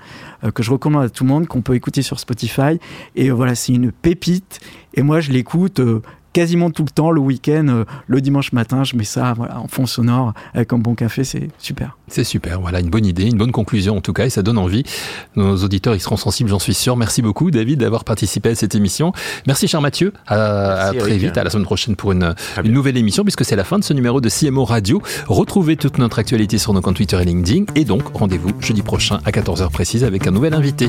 euh, 0.44 0.50
que 0.50 0.62
je 0.62 0.70
recommande 0.70 1.04
à 1.04 1.08
tout 1.08 1.24
le 1.24 1.28
monde 1.28 1.46
qu'on 1.46 1.62
peut 1.62 1.74
écouter 1.74 2.02
sur 2.02 2.18
Spotify. 2.18 2.78
Et 3.14 3.23
voilà, 3.30 3.54
c'est 3.54 3.72
une 3.72 3.92
pépite. 3.92 4.60
Et 4.94 5.02
moi, 5.02 5.20
je 5.20 5.32
l'écoute 5.32 5.80
quasiment 6.34 6.70
tout 6.70 6.82
le 6.82 6.90
temps, 6.90 7.10
le 7.10 7.20
week-end, 7.20 7.66
euh, 7.68 7.84
le 8.06 8.20
dimanche 8.20 8.52
matin, 8.52 8.84
je 8.84 8.96
mets 8.96 9.04
ça 9.04 9.34
en 9.54 9.68
fond 9.68 9.86
sonore 9.86 10.34
avec 10.52 10.72
un 10.72 10.78
bon 10.78 10.94
café, 10.94 11.24
c'est 11.24 11.48
super. 11.58 11.96
C'est 12.08 12.24
super, 12.24 12.60
voilà, 12.60 12.80
une 12.80 12.90
bonne 12.90 13.06
idée, 13.06 13.24
une 13.24 13.38
bonne 13.38 13.52
conclusion 13.52 13.96
en 13.96 14.00
tout 14.02 14.12
cas, 14.12 14.26
et 14.26 14.30
ça 14.30 14.42
donne 14.42 14.58
envie. 14.58 14.82
Nos 15.36 15.56
auditeurs, 15.64 15.94
ils 15.94 16.00
seront 16.00 16.16
sensibles, 16.16 16.50
j'en 16.50 16.58
suis 16.58 16.74
sûr. 16.74 16.96
Merci 16.96 17.22
beaucoup, 17.22 17.50
David, 17.50 17.80
d'avoir 17.80 18.04
participé 18.04 18.50
à 18.50 18.54
cette 18.56 18.74
émission. 18.74 19.12
Merci, 19.46 19.68
cher 19.68 19.80
Mathieu. 19.80 20.12
À, 20.26 20.92
très 20.98 21.16
vite, 21.16 21.38
à 21.38 21.44
la 21.44 21.50
semaine 21.50 21.64
prochaine 21.64 21.94
pour 21.94 22.12
une, 22.12 22.34
une 22.62 22.72
nouvelle 22.72 22.96
émission, 22.96 23.22
puisque 23.22 23.44
c'est 23.44 23.56
la 23.56 23.64
fin 23.64 23.78
de 23.78 23.84
ce 23.84 23.92
numéro 23.92 24.20
de 24.20 24.28
CMO 24.28 24.64
Radio. 24.64 25.00
Retrouvez 25.28 25.76
toute 25.76 25.98
notre 25.98 26.18
actualité 26.18 26.58
sur 26.58 26.74
nos 26.74 26.80
comptes 26.80 26.96
Twitter 26.96 27.18
et 27.22 27.24
LinkedIn, 27.24 27.66
et 27.76 27.84
donc 27.84 28.02
rendez-vous 28.12 28.50
jeudi 28.60 28.82
prochain 28.82 29.20
à 29.24 29.30
14h 29.30 29.70
précise 29.70 30.02
avec 30.02 30.26
un 30.26 30.32
nouvel 30.32 30.52
invité. 30.52 30.88